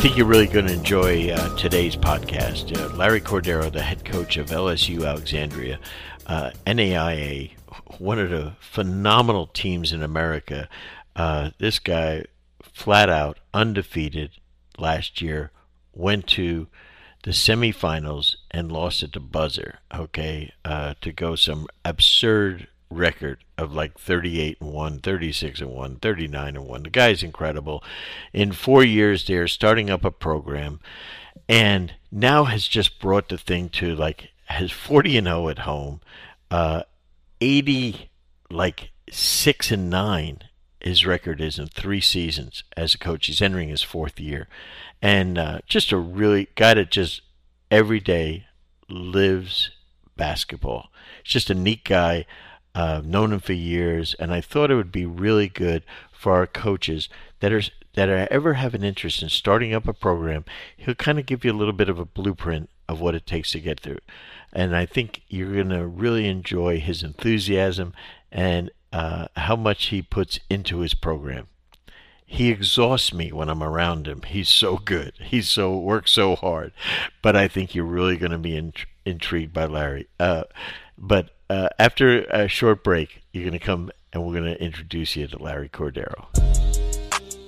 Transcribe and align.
think 0.00 0.16
you're 0.16 0.26
really 0.26 0.46
going 0.46 0.66
to 0.66 0.72
enjoy 0.72 1.28
uh, 1.28 1.54
today's 1.58 1.94
podcast. 1.94 2.74
Uh, 2.74 2.88
Larry 2.96 3.20
Cordaro, 3.20 3.70
the 3.70 3.82
head 3.82 4.02
coach 4.02 4.38
of 4.38 4.46
LSU 4.46 5.06
Alexandria, 5.06 5.78
uh, 6.26 6.52
NAIA, 6.66 7.50
one 7.98 8.18
of 8.18 8.30
the 8.30 8.54
phenomenal 8.60 9.46
teams 9.48 9.92
in 9.92 10.02
America. 10.02 10.70
Uh, 11.14 11.50
this 11.58 11.78
guy, 11.78 12.24
flat 12.62 13.10
out 13.10 13.40
undefeated 13.52 14.30
last 14.78 15.20
year, 15.20 15.50
went 15.92 16.26
to 16.28 16.68
the 17.24 17.32
semifinals 17.32 18.36
and 18.50 18.72
lost 18.72 19.02
at 19.02 19.12
the 19.12 19.20
buzzer. 19.20 19.80
Okay, 19.94 20.50
uh, 20.64 20.94
to 21.02 21.12
go 21.12 21.34
some 21.34 21.66
absurd 21.84 22.68
record 22.90 23.44
of 23.56 23.72
like 23.72 23.98
38 23.98 24.58
and 24.60 24.72
1, 24.72 24.98
36 24.98 25.60
and 25.60 25.70
1, 25.70 25.96
39 25.96 26.56
and 26.56 26.66
1. 26.66 26.82
The 26.82 26.90
guy's 26.90 27.22
incredible. 27.22 27.82
In 28.32 28.52
4 28.52 28.84
years 28.84 29.26
they're 29.26 29.48
starting 29.48 29.88
up 29.88 30.04
a 30.04 30.10
program 30.10 30.80
and 31.48 31.94
now 32.10 32.44
has 32.44 32.66
just 32.66 33.00
brought 33.00 33.28
the 33.28 33.38
thing 33.38 33.68
to 33.70 33.94
like 33.94 34.30
has 34.46 34.70
40 34.70 35.18
and 35.18 35.26
0 35.26 35.48
at 35.48 35.60
home. 35.60 36.00
Uh 36.50 36.82
80 37.40 38.10
like 38.50 38.90
6 39.10 39.70
and 39.70 39.88
9 39.88 40.42
his 40.80 41.04
record 41.04 41.40
is 41.40 41.58
in 41.58 41.66
3 41.66 42.00
seasons 42.00 42.64
as 42.76 42.94
a 42.94 42.98
coach. 42.98 43.26
He's 43.26 43.42
entering 43.42 43.68
his 43.68 43.82
fourth 43.82 44.18
year. 44.18 44.48
And 45.02 45.36
uh, 45.38 45.60
just 45.66 45.92
a 45.92 45.98
really 45.98 46.48
guy 46.54 46.74
that 46.74 46.90
just 46.90 47.20
every 47.70 48.00
day 48.00 48.46
lives 48.88 49.70
basketball. 50.16 50.90
He's 51.22 51.32
just 51.32 51.50
a 51.50 51.54
neat 51.54 51.84
guy. 51.84 52.26
Uh, 52.72 53.02
known 53.04 53.32
him 53.32 53.40
for 53.40 53.52
years, 53.52 54.14
and 54.20 54.32
I 54.32 54.40
thought 54.40 54.70
it 54.70 54.76
would 54.76 54.92
be 54.92 55.04
really 55.04 55.48
good 55.48 55.82
for 56.12 56.32
our 56.32 56.46
coaches 56.46 57.08
that 57.40 57.52
are 57.52 57.62
that 57.94 58.08
are 58.08 58.28
ever 58.30 58.54
have 58.54 58.74
an 58.74 58.84
interest 58.84 59.22
in 59.22 59.28
starting 59.28 59.74
up 59.74 59.88
a 59.88 59.92
program. 59.92 60.44
He'll 60.76 60.94
kind 60.94 61.18
of 61.18 61.26
give 61.26 61.44
you 61.44 61.50
a 61.50 61.58
little 61.58 61.72
bit 61.72 61.88
of 61.88 61.98
a 61.98 62.04
blueprint 62.04 62.70
of 62.88 63.00
what 63.00 63.16
it 63.16 63.26
takes 63.26 63.50
to 63.52 63.60
get 63.60 63.80
through, 63.80 63.98
and 64.52 64.76
I 64.76 64.86
think 64.86 65.22
you're 65.28 65.52
going 65.52 65.70
to 65.70 65.84
really 65.84 66.28
enjoy 66.28 66.78
his 66.78 67.02
enthusiasm 67.02 67.92
and 68.30 68.70
uh, 68.92 69.26
how 69.36 69.56
much 69.56 69.86
he 69.86 70.00
puts 70.02 70.38
into 70.48 70.78
his 70.78 70.94
program. 70.94 71.48
He 72.24 72.50
exhausts 72.50 73.12
me 73.12 73.32
when 73.32 73.48
I'm 73.48 73.62
around 73.62 74.06
him. 74.06 74.22
He's 74.22 74.48
so 74.48 74.76
good. 74.76 75.14
He's 75.20 75.48
so 75.48 75.76
works 75.76 76.12
so 76.12 76.36
hard, 76.36 76.72
but 77.22 77.34
I 77.34 77.48
think 77.48 77.74
you're 77.74 77.84
really 77.84 78.16
going 78.16 78.30
to 78.30 78.38
be 78.38 78.56
in, 78.56 78.72
intrigued 79.04 79.52
by 79.52 79.66
Larry. 79.66 80.06
Uh, 80.20 80.44
but 80.96 81.30
uh, 81.50 81.68
after 81.80 82.22
a 82.26 82.46
short 82.46 82.84
break, 82.84 83.22
you're 83.32 83.42
going 83.42 83.58
to 83.58 83.64
come 83.64 83.90
and 84.12 84.24
we're 84.24 84.32
going 84.32 84.54
to 84.54 84.62
introduce 84.62 85.16
you 85.16 85.26
to 85.26 85.42
Larry 85.42 85.68
Cordaro. 85.68 86.26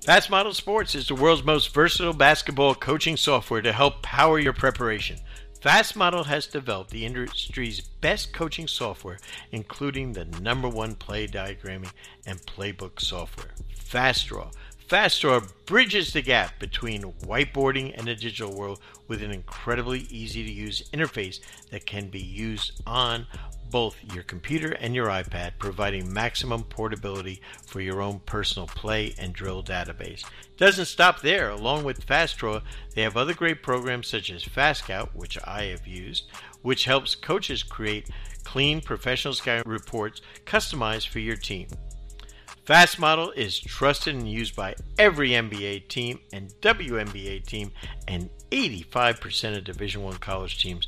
Fast 0.04 0.28
Model 0.28 0.52
Sports 0.52 0.96
is 0.96 1.06
the 1.06 1.14
world's 1.14 1.44
most 1.44 1.72
versatile 1.72 2.12
basketball 2.12 2.74
coaching 2.74 3.16
software 3.16 3.62
to 3.62 3.72
help 3.72 4.02
power 4.02 4.40
your 4.40 4.52
preparation. 4.52 5.18
Fast 5.60 5.94
Model 5.94 6.24
has 6.24 6.48
developed 6.48 6.90
the 6.90 7.06
industry's 7.06 7.80
best 7.80 8.32
coaching 8.32 8.66
software, 8.66 9.18
including 9.52 10.12
the 10.12 10.24
number 10.40 10.68
one 10.68 10.96
play 10.96 11.28
diagramming 11.28 11.92
and 12.26 12.40
playbook 12.40 13.00
software, 13.00 13.52
FastDraw. 13.88 14.52
FastDraw 14.88 15.48
bridges 15.64 16.12
the 16.12 16.22
gap 16.22 16.58
between 16.58 17.02
whiteboarding 17.24 17.96
and 17.96 18.08
the 18.08 18.16
digital 18.16 18.52
world 18.52 18.80
with 19.06 19.22
an 19.22 19.30
incredibly 19.30 20.00
easy 20.10 20.44
to 20.44 20.52
use 20.52 20.90
interface 20.92 21.38
that 21.70 21.86
can 21.86 22.08
be 22.08 22.20
used 22.20 22.82
on 22.84 23.26
both 23.72 23.96
your 24.14 24.22
computer 24.22 24.72
and 24.72 24.94
your 24.94 25.06
iPad, 25.08 25.52
providing 25.58 26.12
maximum 26.12 26.62
portability 26.62 27.40
for 27.66 27.80
your 27.80 28.00
own 28.00 28.20
personal 28.20 28.68
play 28.68 29.14
and 29.18 29.32
drill 29.32 29.64
database. 29.64 30.24
Doesn't 30.58 30.84
stop 30.84 31.22
there. 31.22 31.50
Along 31.50 31.82
with 31.82 32.06
FastDraw, 32.06 32.62
they 32.94 33.02
have 33.02 33.16
other 33.16 33.34
great 33.34 33.62
programs 33.62 34.06
such 34.06 34.30
as 34.30 34.44
FastScout, 34.44 35.08
which 35.14 35.38
I 35.44 35.64
have 35.64 35.86
used, 35.86 36.30
which 36.60 36.84
helps 36.84 37.14
coaches 37.16 37.62
create 37.62 38.10
clean 38.44 38.80
professional 38.80 39.34
scout 39.34 39.66
reports 39.66 40.20
customized 40.44 41.08
for 41.08 41.18
your 41.18 41.36
team. 41.36 41.68
Fast 42.64 43.00
Model 43.00 43.32
is 43.32 43.58
trusted 43.58 44.14
and 44.14 44.30
used 44.30 44.54
by 44.54 44.76
every 44.96 45.30
NBA 45.30 45.88
team 45.88 46.20
and 46.32 46.52
WNBA 46.60 47.44
team 47.44 47.72
and 48.06 48.30
85% 48.52 49.56
of 49.56 49.64
Division 49.64 50.02
1 50.02 50.18
college 50.18 50.62
teams 50.62 50.86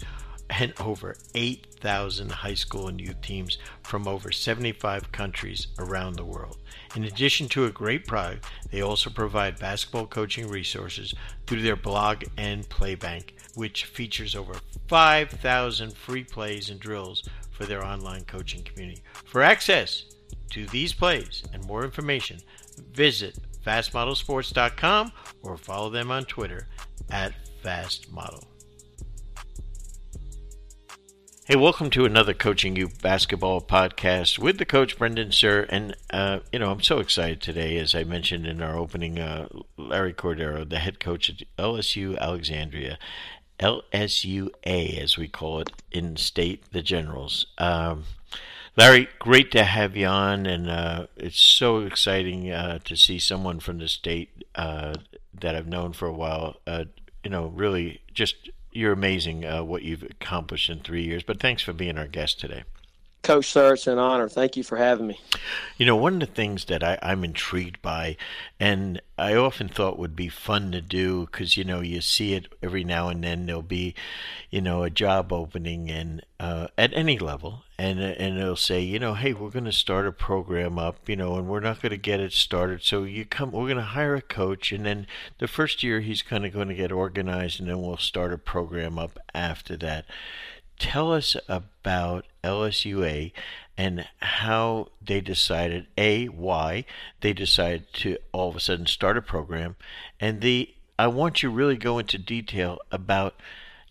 and 0.50 0.72
over 0.80 1.16
8,000 1.34 2.30
high 2.30 2.54
school 2.54 2.88
and 2.88 3.00
youth 3.00 3.20
teams 3.20 3.58
from 3.82 4.06
over 4.06 4.30
75 4.30 5.10
countries 5.12 5.68
around 5.78 6.16
the 6.16 6.24
world. 6.24 6.58
In 6.94 7.04
addition 7.04 7.48
to 7.50 7.64
a 7.64 7.70
great 7.70 8.06
product, 8.06 8.44
they 8.70 8.80
also 8.80 9.10
provide 9.10 9.58
basketball 9.58 10.06
coaching 10.06 10.48
resources 10.48 11.14
through 11.46 11.62
their 11.62 11.76
blog 11.76 12.24
and 12.36 12.68
playbank, 12.68 13.30
which 13.54 13.84
features 13.86 14.34
over 14.34 14.54
5,000 14.88 15.92
free 15.92 16.24
plays 16.24 16.70
and 16.70 16.78
drills 16.78 17.28
for 17.50 17.64
their 17.64 17.84
online 17.84 18.24
coaching 18.24 18.62
community. 18.62 19.02
For 19.24 19.42
access 19.42 20.04
to 20.50 20.66
these 20.66 20.92
plays 20.92 21.42
and 21.52 21.64
more 21.66 21.84
information, 21.84 22.40
visit 22.92 23.38
fastmodelsports.com 23.64 25.12
or 25.42 25.56
follow 25.56 25.90
them 25.90 26.10
on 26.10 26.24
Twitter 26.24 26.68
at 27.10 27.32
fastmodel. 27.64 28.44
Hey, 31.46 31.56
welcome 31.56 31.90
to 31.90 32.06
another 32.06 32.32
Coaching 32.32 32.74
U 32.76 32.88
Basketball 33.02 33.60
podcast 33.60 34.38
with 34.38 34.56
the 34.56 34.64
coach 34.64 34.96
Brendan 34.96 35.28
Suhr. 35.28 35.66
And, 35.68 35.94
uh, 36.08 36.38
you 36.50 36.58
know, 36.58 36.70
I'm 36.70 36.80
so 36.80 37.00
excited 37.00 37.42
today, 37.42 37.76
as 37.76 37.94
I 37.94 38.02
mentioned 38.02 38.46
in 38.46 38.62
our 38.62 38.78
opening, 38.78 39.18
uh, 39.18 39.48
Larry 39.76 40.14
Cordaro, 40.14 40.66
the 40.66 40.78
head 40.78 40.98
coach 40.98 41.28
at 41.28 41.46
LSU 41.58 42.16
Alexandria, 42.16 42.98
LSUA, 43.60 44.98
as 44.98 45.18
we 45.18 45.28
call 45.28 45.60
it 45.60 45.70
in 45.92 46.16
state, 46.16 46.64
the 46.72 46.80
Generals. 46.80 47.46
Um, 47.58 48.04
Larry, 48.74 49.10
great 49.18 49.52
to 49.52 49.64
have 49.64 49.98
you 49.98 50.06
on, 50.06 50.46
and 50.46 50.70
uh, 50.70 51.08
it's 51.18 51.38
so 51.38 51.80
exciting 51.80 52.50
uh, 52.50 52.78
to 52.84 52.96
see 52.96 53.18
someone 53.18 53.60
from 53.60 53.76
the 53.76 53.88
state 53.88 54.30
uh, 54.54 54.94
that 55.38 55.54
I've 55.54 55.68
known 55.68 55.92
for 55.92 56.08
a 56.08 56.14
while. 56.14 56.56
Uh, 56.66 56.84
you 57.22 57.28
know, 57.28 57.48
really 57.48 58.00
just 58.14 58.48
you're 58.74 58.92
amazing 58.92 59.44
uh, 59.44 59.62
what 59.62 59.82
you've 59.82 60.02
accomplished 60.02 60.68
in 60.68 60.80
three 60.80 61.04
years. 61.04 61.22
But 61.22 61.40
thanks 61.40 61.62
for 61.62 61.72
being 61.72 61.96
our 61.96 62.06
guest 62.06 62.40
today. 62.40 62.64
Coach 63.24 63.54
Suhr, 63.54 63.72
it's 63.72 63.86
an 63.86 63.98
honor. 63.98 64.28
Thank 64.28 64.54
you 64.54 64.62
for 64.62 64.76
having 64.76 65.06
me. 65.06 65.18
You 65.78 65.86
know, 65.86 65.96
one 65.96 66.12
of 66.14 66.20
the 66.20 66.26
things 66.26 66.66
that 66.66 66.84
I, 66.84 66.98
I'm 67.02 67.24
intrigued 67.24 67.80
by, 67.80 68.18
and 68.60 69.00
I 69.16 69.34
often 69.34 69.68
thought 69.68 69.98
would 69.98 70.14
be 70.14 70.28
fun 70.28 70.72
to 70.72 70.82
do, 70.82 71.24
because 71.24 71.56
you 71.56 71.64
know 71.64 71.80
you 71.80 72.02
see 72.02 72.34
it 72.34 72.48
every 72.62 72.84
now 72.84 73.08
and 73.08 73.24
then. 73.24 73.46
There'll 73.46 73.62
be, 73.62 73.94
you 74.50 74.60
know, 74.60 74.82
a 74.82 74.90
job 74.90 75.32
opening, 75.32 75.90
and 75.90 76.22
uh, 76.38 76.66
at 76.76 76.92
any 76.92 77.18
level, 77.18 77.62
and 77.78 77.98
and 77.98 78.38
it'll 78.38 78.56
say, 78.56 78.82
you 78.82 78.98
know, 78.98 79.14
hey, 79.14 79.32
we're 79.32 79.48
going 79.48 79.64
to 79.64 79.72
start 79.72 80.06
a 80.06 80.12
program 80.12 80.78
up, 80.78 81.08
you 81.08 81.16
know, 81.16 81.36
and 81.36 81.48
we're 81.48 81.60
not 81.60 81.80
going 81.80 81.90
to 81.90 81.96
get 81.96 82.20
it 82.20 82.34
started. 82.34 82.82
So 82.82 83.04
you 83.04 83.24
come, 83.24 83.52
we're 83.52 83.68
going 83.68 83.76
to 83.78 83.82
hire 83.84 84.14
a 84.14 84.22
coach, 84.22 84.70
and 84.70 84.84
then 84.84 85.06
the 85.38 85.48
first 85.48 85.82
year 85.82 86.00
he's 86.00 86.20
kind 86.20 86.44
of 86.44 86.52
going 86.52 86.68
to 86.68 86.74
get 86.74 86.92
organized, 86.92 87.58
and 87.58 87.70
then 87.70 87.80
we'll 87.80 87.96
start 87.96 88.34
a 88.34 88.38
program 88.38 88.98
up 88.98 89.18
after 89.34 89.78
that 89.78 90.04
tell 90.84 91.14
us 91.14 91.34
about 91.48 92.26
LSUA 92.44 93.32
and 93.76 94.06
how 94.18 94.88
they 95.00 95.22
decided 95.22 95.86
a 95.96 96.26
why 96.26 96.84
they 97.22 97.32
decided 97.32 97.90
to 97.94 98.18
all 98.32 98.50
of 98.50 98.56
a 98.56 98.60
sudden 98.60 98.84
start 98.84 99.16
a 99.16 99.22
program 99.22 99.76
and 100.20 100.42
the 100.42 100.68
I 100.98 101.06
want 101.06 101.42
you 101.42 101.48
really 101.48 101.78
go 101.78 101.98
into 101.98 102.18
detail 102.18 102.80
about 102.92 103.34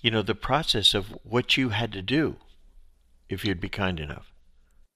you 0.01 0.11
know 0.11 0.21
the 0.21 0.35
process 0.35 0.93
of 0.93 1.07
what 1.23 1.57
you 1.57 1.69
had 1.69 1.91
to 1.93 2.03
do 2.03 2.35
if 3.27 3.43
you'd 3.43 3.59
be 3.59 3.69
kind 3.69 3.99
enough. 3.99 4.31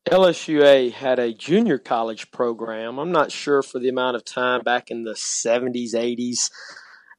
LSUA 0.08 0.92
had 0.92 1.18
a 1.18 1.34
junior 1.34 1.80
college 1.80 2.30
program. 2.30 3.00
I'm 3.00 3.12
not 3.12 3.32
sure 3.32 3.64
for 3.64 3.80
the 3.80 3.90
amount 3.90 4.16
of 4.16 4.24
time 4.24 4.62
back 4.62 4.92
in 4.92 5.04
the 5.04 5.16
70s, 5.16 5.94
80s 5.94 6.50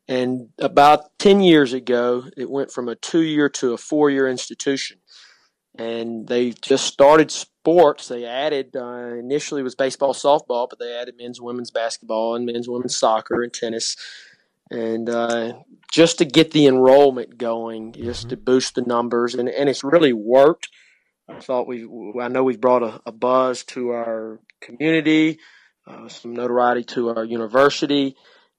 and 0.09 0.49
about 0.59 1.19
10 1.19 1.43
years 1.43 1.75
ago, 1.75 2.25
it 2.37 2.51
went 2.51 2.73
from 2.73 2.89
a 2.89 2.97
two 2.97 3.21
year 3.21 3.51
to 3.51 3.75
a 3.75 3.77
four 3.77 4.09
year 4.09 4.27
institution. 4.27 4.99
And 5.79 6.27
they 6.27 6.53
just 6.63 6.87
started 6.87 7.31
sports. 7.31 8.09
They 8.09 8.25
added, 8.25 8.75
uh, 8.75 9.15
initially 9.15 9.63
was 9.63 9.75
baseball, 9.75 10.15
softball, 10.15 10.67
but 10.69 10.79
they 10.79 10.97
added 10.97 11.15
men's, 11.19 11.41
women's 11.41 11.71
basketball, 11.71 12.35
and 12.35 12.47
men's, 12.47 12.69
women's 12.69 12.97
soccer 12.97 13.43
and 13.43 13.53
tennis. 13.53 13.97
And 14.71 15.09
uh, 15.09 15.53
just 15.93 16.19
to 16.19 16.25
get 16.25 16.51
the 16.51 16.67
enrollment 16.67 17.39
going, 17.39 17.93
just 17.93 18.23
mm-hmm. 18.23 18.31
to 18.31 18.37
boost 18.39 18.75
the 18.75 18.83
numbers. 18.83 19.35
And, 19.35 19.49
and 19.49 19.69
it's 19.69 19.85
really 19.85 20.15
worked. 20.15 20.71
I 21.29 21.39
thought 21.39 21.69
we, 21.69 21.87
I 22.21 22.29
know 22.29 22.43
we've 22.43 22.61
brought 22.61 22.83
a, 22.83 23.01
a 23.05 23.13
buzz 23.13 23.63
to 23.65 23.91
our 23.91 24.41
community, 24.61 25.39
uh, 25.87 26.09
some 26.09 26.33
notoriety 26.33 26.85
to 26.95 27.11
our 27.11 27.25
university 27.25 28.17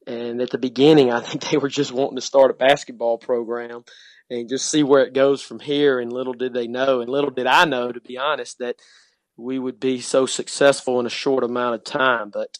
and 0.10 0.42
at 0.42 0.50
the 0.50 0.58
beginning, 0.58 1.12
I 1.12 1.20
think 1.22 1.50
they 1.50 1.58
were 1.58 1.70
just 1.70 1.92
wanting 1.92 2.16
to 2.16 2.22
start 2.22 2.52
a 2.52 2.56
basketball 2.56 3.18
program 3.18 3.84
and 4.30 4.50
just 4.50 4.70
see 4.70 4.84
where 4.84 5.04
it 5.04 5.14
goes 5.14 5.42
from 5.42 5.60
here. 5.60 6.00
And 6.00 6.12
little 6.12 6.34
did 6.34 6.54
they 6.54 6.68
know, 6.68 7.02
and 7.02 7.10
little 7.10 7.30
did 7.30 7.48
I 7.48 7.66
know, 7.66 7.92
to 7.92 8.02
be 8.02 8.18
honest, 8.18 8.58
that 8.58 8.78
we 9.38 9.60
would 9.60 9.80
be 9.80 10.02
so 10.02 10.26
successful 10.26 11.00
in 11.00 11.06
a 11.06 11.12
short 11.12 11.44
amount 11.44 11.76
of 11.76 11.84
time. 11.84 12.32
But 12.32 12.58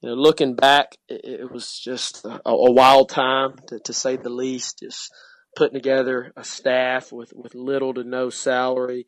you 0.00 0.08
know, 0.08 0.14
looking 0.14 0.54
back, 0.54 0.96
it, 1.08 1.24
it 1.24 1.52
was 1.52 1.78
just 1.78 2.24
a, 2.24 2.40
a 2.44 2.72
wild 2.72 3.10
time 3.10 3.56
to, 3.68 3.78
to 3.80 3.92
say 3.92 4.16
the 4.16 4.30
least. 4.30 4.80
Just 4.80 5.12
putting 5.56 5.74
together 5.74 6.32
a 6.36 6.44
staff 6.44 7.12
with, 7.12 7.32
with 7.34 7.54
little 7.54 7.92
to 7.94 8.04
no 8.04 8.30
salary, 8.30 9.06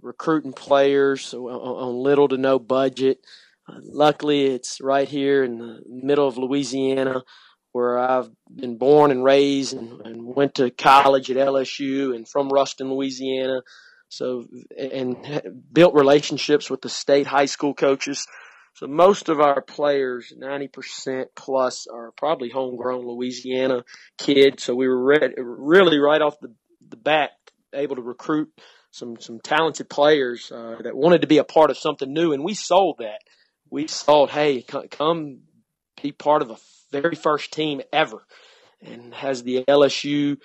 recruiting 0.00 0.52
players 0.52 1.34
on, 1.34 1.40
on, 1.40 2.02
little 2.02 2.28
to 2.28 2.36
no 2.36 2.58
budget. 2.58 3.18
Luckily, 3.68 4.46
it's 4.46 4.80
right 4.80 5.08
here 5.08 5.44
in 5.44 5.58
the 5.58 5.82
middle 5.88 6.26
of 6.26 6.36
Louisiana 6.36 7.22
where 7.72 7.98
I've 7.98 8.30
been 8.54 8.76
born 8.76 9.10
and 9.10 9.24
raised 9.24 9.74
and, 9.74 10.00
and 10.02 10.22
went 10.36 10.56
to 10.56 10.70
college 10.70 11.30
at 11.30 11.38
LSU 11.38 12.14
and 12.14 12.28
from 12.28 12.50
Ruston, 12.50 12.92
Louisiana. 12.92 13.62
So, 14.08 14.44
and 14.78 15.42
built 15.72 15.94
relationships 15.94 16.68
with 16.68 16.82
the 16.82 16.90
state 16.90 17.26
high 17.26 17.46
school 17.46 17.72
coaches. 17.72 18.26
So 18.74 18.86
most 18.86 19.30
of 19.30 19.40
our 19.40 19.62
players, 19.62 20.34
90% 20.38 21.26
plus, 21.34 21.86
are 21.86 22.12
probably 22.16 22.50
homegrown 22.50 23.06
Louisiana 23.06 23.84
kids. 24.18 24.64
So 24.64 24.74
we 24.74 24.86
were 24.86 25.02
re- 25.02 25.34
really 25.38 25.98
right 25.98 26.20
off 26.20 26.38
the, 26.40 26.52
the 26.86 26.96
bat 26.96 27.30
able 27.72 27.96
to 27.96 28.02
recruit 28.02 28.50
some 28.90 29.18
some 29.18 29.40
talented 29.40 29.88
players 29.88 30.52
uh, 30.52 30.76
that 30.82 30.94
wanted 30.94 31.22
to 31.22 31.26
be 31.26 31.38
a 31.38 31.44
part 31.44 31.70
of 31.70 31.78
something 31.78 32.12
new, 32.12 32.32
and 32.32 32.44
we 32.44 32.54
sold 32.54 32.98
that. 32.98 33.20
We 33.72 33.86
thought, 33.88 34.30
hey, 34.30 34.62
come 34.62 35.40
be 36.02 36.12
part 36.12 36.42
of 36.42 36.48
the 36.48 36.58
very 36.90 37.16
first 37.16 37.52
team 37.52 37.80
ever 37.90 38.22
and 38.82 39.14
has 39.14 39.42
the 39.42 39.64
LSU 39.66 40.36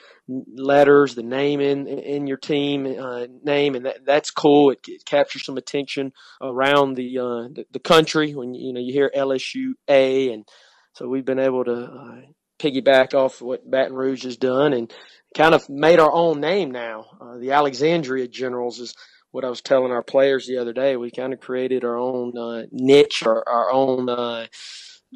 letters, 0.56 1.13
the 1.13 1.24
name 1.24 1.59
in 1.59 1.88
in 1.88 2.25
your 2.25 2.38
team 2.38 2.85
uh, 2.85 3.27
name, 3.44 3.75
and 3.75 3.85
that, 3.85 4.06
that's 4.06 4.31
cool. 4.31 4.69
It, 4.69 4.79
it, 4.88 5.03
captures 5.06 5.44
some 5.44 5.57
attention 5.57 6.13
around 6.41 6.95
the, 6.95 7.18
uh, 7.19 7.47
the, 7.53 7.65
the 7.71 7.79
country 7.79 8.33
when 8.33 8.53
you 8.53 8.71
know 8.71 8.79
you 8.79 8.94
hear 8.94 9.12
LSU 9.13 9.71
A, 9.89 10.31
and 10.31 10.47
so 10.94 11.09
we've 11.09 11.25
been 11.25 11.39
able 11.39 11.65
to 11.65 11.74
uh, 11.74 12.21
piggyback 12.59 13.13
off 13.13 13.41
what 13.41 13.69
Baton 13.69 13.95
Rouge 13.95 14.24
has 14.24 14.38
done 14.38 14.71
and 14.71 14.94
kind 15.35 15.53
of 15.53 15.68
made 15.69 16.00
our 16.00 16.13
own 16.13 16.39
name 16.39 16.71
now. 16.71 17.06
Uh, 17.19 17.38
the 17.39 17.51
Alexandria 17.51 18.27
Generals 18.29 18.79
is 18.79 18.95
what 19.38 19.45
I 19.45 19.51
was 19.51 19.62
telling 19.62 19.92
our 19.92 20.01
players 20.01 20.48
the 20.48 20.57
other 20.57 20.74
day. 20.74 20.98
We 20.98 21.12
kind 21.12 21.31
of 21.31 21.39
created 21.39 21.86
our 21.86 21.95
own 21.95 22.36
uh, 22.36 22.63
niche, 22.72 23.22
our, 23.24 23.48
our 23.48 23.72
own 23.72 24.10
uh, 24.10 24.48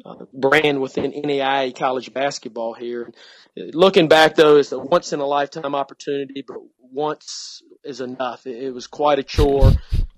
uh, 0.06 0.14
brand 0.32 0.80
within 0.80 1.10
NAIA 1.10 1.76
college 1.76 2.14
basketball 2.14 2.72
here. 2.72 3.12
Looking 3.56 4.06
back 4.06 4.36
though, 4.36 4.58
it's 4.58 4.70
a 4.70 4.78
once 4.78 5.12
in 5.12 5.18
a 5.18 5.26
lifetime 5.26 5.74
opportunity, 5.74 6.44
but 6.46 6.58
once 6.78 7.64
is 7.82 8.00
enough. 8.00 8.46
It, 8.46 8.62
it 8.62 8.70
was 8.72 8.86
quite 8.86 9.18
a 9.18 9.24
chore, 9.24 9.72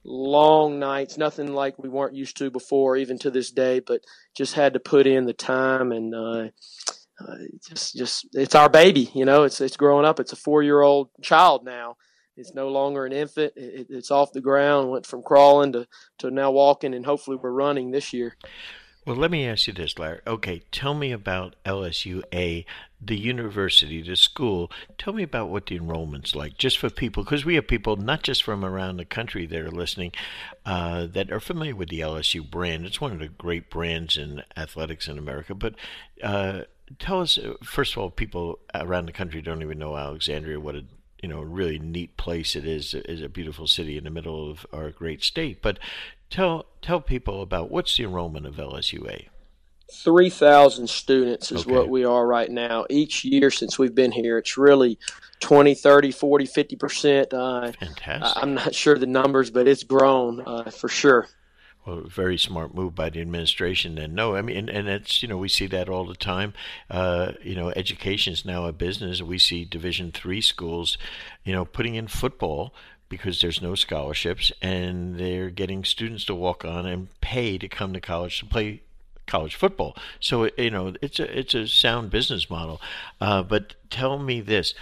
long 0.04 0.78
nights, 0.78 1.16
nothing 1.16 1.54
like 1.54 1.82
we 1.82 1.88
weren't 1.88 2.14
used 2.14 2.36
to 2.36 2.50
before, 2.50 2.98
even 2.98 3.18
to 3.20 3.30
this 3.30 3.52
day. 3.52 3.80
But 3.80 4.02
just 4.36 4.52
had 4.52 4.74
to 4.74 4.80
put 4.80 5.06
in 5.06 5.24
the 5.24 5.32
time 5.32 5.92
and. 5.92 6.14
Uh, 6.14 6.48
uh, 7.20 7.36
just, 7.68 7.94
just, 7.94 8.26
it's 8.32 8.56
our 8.56 8.68
baby, 8.68 9.08
you 9.14 9.24
know. 9.24 9.44
It's 9.44 9.60
it's 9.60 9.76
growing 9.76 10.04
up. 10.04 10.18
It's 10.18 10.32
a 10.32 10.36
four-year-old 10.36 11.10
child 11.22 11.64
now. 11.64 11.96
It's 12.36 12.54
no 12.54 12.68
longer 12.68 13.06
an 13.06 13.12
infant. 13.12 13.52
It, 13.56 13.86
it's 13.90 14.10
off 14.10 14.32
the 14.32 14.40
ground. 14.40 14.90
Went 14.90 15.06
from 15.06 15.22
crawling 15.22 15.72
to 15.72 15.86
to 16.18 16.30
now 16.30 16.50
walking, 16.50 16.94
and 16.94 17.06
hopefully 17.06 17.36
we're 17.36 17.50
running 17.50 17.90
this 17.90 18.12
year. 18.12 18.36
Well, 19.06 19.16
let 19.16 19.30
me 19.30 19.46
ask 19.46 19.66
you 19.66 19.74
this, 19.74 19.98
Larry. 19.98 20.20
Okay, 20.26 20.62
tell 20.72 20.94
me 20.94 21.12
about 21.12 21.56
LSUA, 21.66 22.64
the 23.02 23.18
university, 23.18 24.00
the 24.00 24.16
school. 24.16 24.72
Tell 24.96 25.12
me 25.12 25.22
about 25.22 25.50
what 25.50 25.66
the 25.66 25.76
enrollment's 25.76 26.34
like, 26.34 26.56
just 26.56 26.78
for 26.78 26.88
people, 26.88 27.22
because 27.22 27.44
we 27.44 27.56
have 27.56 27.68
people 27.68 27.96
not 27.96 28.22
just 28.22 28.42
from 28.42 28.64
around 28.64 28.96
the 28.96 29.04
country 29.04 29.44
that 29.44 29.60
are 29.60 29.70
listening 29.70 30.12
uh, 30.64 31.06
that 31.08 31.30
are 31.30 31.40
familiar 31.40 31.76
with 31.76 31.90
the 31.90 32.00
LSU 32.00 32.50
brand. 32.50 32.86
It's 32.86 33.00
one 33.00 33.12
of 33.12 33.18
the 33.18 33.28
great 33.28 33.68
brands 33.68 34.16
in 34.16 34.42
athletics 34.56 35.06
in 35.06 35.18
America. 35.18 35.54
But 35.54 35.74
uh, 36.22 36.62
tell 36.98 37.20
us, 37.20 37.36
uh, 37.36 37.54
first 37.62 37.92
of 37.92 37.98
all, 37.98 38.10
people 38.10 38.60
around 38.74 39.04
the 39.04 39.12
country 39.12 39.42
don't 39.42 39.60
even 39.60 39.78
know 39.78 39.98
Alexandria, 39.98 40.58
what 40.58 40.76
a 40.76 40.84
you 41.24 41.28
know, 41.28 41.40
really 41.40 41.78
neat 41.78 42.16
place 42.18 42.54
it 42.54 42.66
is. 42.66 42.92
It 42.92 43.06
is 43.08 43.22
a 43.22 43.28
beautiful 43.30 43.66
city 43.66 43.96
in 43.96 44.04
the 44.04 44.10
middle 44.10 44.50
of 44.50 44.66
our 44.72 44.90
great 44.90 45.22
state. 45.22 45.62
But 45.62 45.78
Tell 46.34 46.66
tell 46.82 47.00
people 47.00 47.42
about 47.42 47.70
what's 47.70 47.96
the 47.96 48.02
enrollment 48.02 48.44
of 48.44 48.56
LSUA. 48.56 49.28
3,000 49.92 50.90
students 50.90 51.52
is 51.52 51.60
okay. 51.60 51.70
what 51.70 51.88
we 51.88 52.04
are 52.04 52.26
right 52.26 52.50
now. 52.50 52.86
Each 52.90 53.24
year 53.24 53.52
since 53.52 53.78
we've 53.78 53.94
been 53.94 54.10
here, 54.10 54.38
it's 54.38 54.56
really 54.56 54.98
20, 55.38 55.76
30, 55.76 56.10
40, 56.10 56.46
50%. 56.46 57.32
Uh, 57.32 57.70
Fantastic. 57.70 58.42
I'm 58.42 58.54
not 58.54 58.74
sure 58.74 58.98
the 58.98 59.06
numbers, 59.06 59.52
but 59.52 59.68
it's 59.68 59.84
grown 59.84 60.42
uh, 60.44 60.70
for 60.70 60.88
sure. 60.88 61.28
Well, 61.86 62.02
very 62.06 62.38
smart 62.38 62.74
move 62.74 62.94
by 62.94 63.10
the 63.10 63.20
administration. 63.20 63.96
Then 63.96 64.14
no, 64.14 64.36
I 64.36 64.42
mean, 64.42 64.56
and, 64.56 64.70
and 64.70 64.88
it's 64.88 65.22
you 65.22 65.28
know 65.28 65.36
we 65.36 65.48
see 65.48 65.66
that 65.66 65.88
all 65.88 66.06
the 66.06 66.16
time. 66.16 66.54
Uh, 66.90 67.32
you 67.42 67.54
know, 67.54 67.70
education 67.76 68.32
is 68.32 68.44
now 68.44 68.64
a 68.64 68.72
business. 68.72 69.20
We 69.20 69.38
see 69.38 69.64
Division 69.64 70.10
three 70.10 70.40
schools, 70.40 70.96
you 71.44 71.52
know, 71.52 71.64
putting 71.64 71.94
in 71.94 72.08
football 72.08 72.72
because 73.10 73.40
there's 73.40 73.60
no 73.60 73.74
scholarships 73.74 74.50
and 74.62 75.18
they're 75.18 75.50
getting 75.50 75.84
students 75.84 76.24
to 76.24 76.34
walk 76.34 76.64
on 76.64 76.86
and 76.86 77.08
pay 77.20 77.58
to 77.58 77.68
come 77.68 77.92
to 77.92 78.00
college 78.00 78.38
to 78.40 78.46
play 78.46 78.80
college 79.26 79.54
football. 79.54 79.96
So 80.20 80.48
you 80.56 80.70
know 80.70 80.94
it's 81.00 81.18
a 81.18 81.38
it's 81.38 81.54
a 81.54 81.66
sound 81.68 82.10
business 82.10 82.48
model. 82.50 82.80
Uh, 83.20 83.42
but 83.42 83.74
tell 83.90 84.18
me 84.18 84.40
this: 84.40 84.74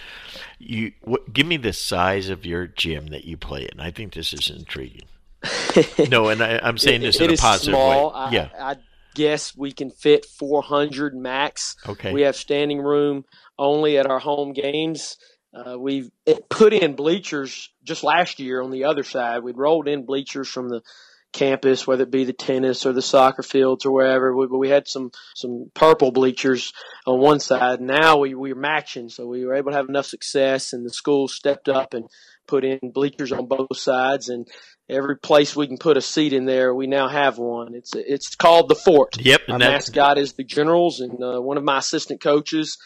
you 0.58 0.92
give 1.32 1.46
me 1.46 1.56
the 1.56 1.72
size 1.72 2.28
of 2.28 2.46
your 2.46 2.66
gym 2.66 3.08
that 3.08 3.24
you 3.24 3.36
play 3.36 3.68
in. 3.70 3.80
I 3.80 3.90
think 3.90 4.14
this 4.14 4.32
is 4.32 4.48
intriguing. 4.48 5.06
no, 6.10 6.28
and 6.28 6.42
I, 6.42 6.68
am 6.68 6.78
saying 6.78 7.00
this 7.00 7.16
it, 7.16 7.24
in 7.24 7.30
it 7.30 7.38
a 7.38 7.42
positive 7.42 7.72
small. 7.72 8.10
way. 8.10 8.16
I, 8.16 8.30
yeah, 8.30 8.48
I 8.58 8.76
guess 9.14 9.56
we 9.56 9.72
can 9.72 9.90
fit 9.90 10.26
400 10.26 11.14
max. 11.14 11.76
Okay, 11.86 12.12
we 12.12 12.22
have 12.22 12.36
standing 12.36 12.80
room 12.80 13.24
only 13.58 13.98
at 13.98 14.06
our 14.06 14.18
home 14.18 14.52
games. 14.52 15.16
Uh, 15.54 15.78
we've 15.78 16.10
put 16.48 16.72
in 16.72 16.94
bleachers 16.94 17.70
just 17.84 18.02
last 18.02 18.40
year 18.40 18.62
on 18.62 18.70
the 18.70 18.84
other 18.84 19.02
side. 19.02 19.42
We'd 19.42 19.58
rolled 19.58 19.86
in 19.86 20.06
bleachers 20.06 20.48
from 20.48 20.70
the 20.70 20.80
campus, 21.32 21.86
whether 21.86 22.04
it 22.04 22.10
be 22.10 22.24
the 22.24 22.32
tennis 22.32 22.86
or 22.86 22.92
the 22.92 23.02
soccer 23.02 23.42
fields 23.42 23.84
or 23.84 23.92
wherever. 23.92 24.34
We, 24.34 24.46
we 24.46 24.68
had 24.68 24.86
some 24.86 25.10
some 25.34 25.70
purple 25.74 26.12
bleachers 26.12 26.72
on 27.06 27.20
one 27.20 27.40
side. 27.40 27.80
Now 27.80 28.18
we 28.18 28.34
we 28.34 28.52
were 28.52 28.60
matching, 28.60 29.08
so 29.08 29.26
we 29.26 29.44
were 29.44 29.54
able 29.54 29.72
to 29.72 29.76
have 29.76 29.88
enough 29.88 30.06
success, 30.06 30.72
and 30.72 30.86
the 30.86 30.90
school 30.90 31.28
stepped 31.28 31.68
up 31.68 31.94
and 31.94 32.06
put 32.46 32.64
in 32.64 32.78
bleachers 32.82 33.32
on 33.32 33.46
both 33.46 33.76
sides. 33.76 34.28
And 34.28 34.46
every 34.88 35.16
place 35.18 35.56
we 35.56 35.66
can 35.66 35.78
put 35.78 35.96
a 35.96 36.02
seat 36.02 36.32
in 36.32 36.44
there, 36.44 36.74
we 36.74 36.86
now 36.86 37.08
have 37.08 37.38
one. 37.38 37.74
It's 37.74 37.92
it's 37.94 38.34
called 38.34 38.68
the 38.68 38.74
Fort. 38.74 39.16
Yep. 39.18 39.42
Our 39.48 39.58
mascot 39.58 40.18
is 40.18 40.34
the 40.34 40.44
Generals, 40.44 41.00
and 41.00 41.22
uh, 41.22 41.40
one 41.40 41.56
of 41.56 41.64
my 41.64 41.78
assistant 41.78 42.20
coaches 42.20 42.76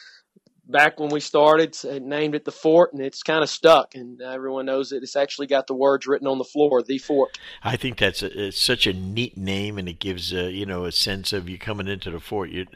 back 0.69 0.99
when 0.99 1.11
we 1.11 1.21
started, 1.21 1.77
named 2.03 2.35
it 2.35 2.45
the 2.45 2.53
fort, 2.53 2.93
and 2.93 3.03
it's 3.03 3.23
kind 3.23 3.43
of 3.43 3.49
stuck, 3.49 3.95
and 3.95 4.21
everyone 4.21 4.67
knows 4.67 4.93
it. 4.93 5.03
It's 5.03 5.17
actually 5.17 5.47
got 5.47 5.67
the 5.67 5.75
words 5.75 6.07
written 6.07 6.27
on 6.27 6.39
the 6.39 6.45
floor, 6.45 6.83
the 6.83 6.99
fort. 6.99 7.39
I 7.63 7.77
think 7.77 7.99
that's 7.99 8.23
a, 8.23 8.51
such 8.51 8.87
a 8.87 8.93
neat 8.93 9.37
name, 9.37 9.79
and 9.79 9.89
it 9.89 9.99
gives 9.99 10.33
a, 10.33 10.51
you 10.51 10.67
know 10.67 10.85
a 10.85 10.93
sense 10.93 11.33
of 11.33 11.49
you 11.49 11.59
coming 11.59 11.89
into 11.89 12.11
the 12.11 12.21
fort, 12.21 12.51
you 12.51 12.67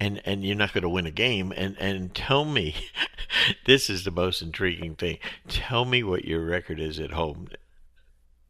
and 0.00 0.20
and 0.24 0.44
you're 0.44 0.56
not 0.56 0.72
going 0.72 0.82
to 0.82 0.88
win 0.88 1.06
a 1.06 1.10
game. 1.10 1.52
And 1.56 1.76
and 1.78 2.14
tell 2.14 2.44
me, 2.44 2.74
this 3.66 3.88
is 3.88 4.04
the 4.04 4.10
most 4.10 4.42
intriguing 4.42 4.96
thing. 4.96 5.18
Tell 5.48 5.84
me 5.84 6.02
what 6.02 6.24
your 6.24 6.44
record 6.44 6.80
is 6.80 6.98
at 6.98 7.12
home. 7.12 7.48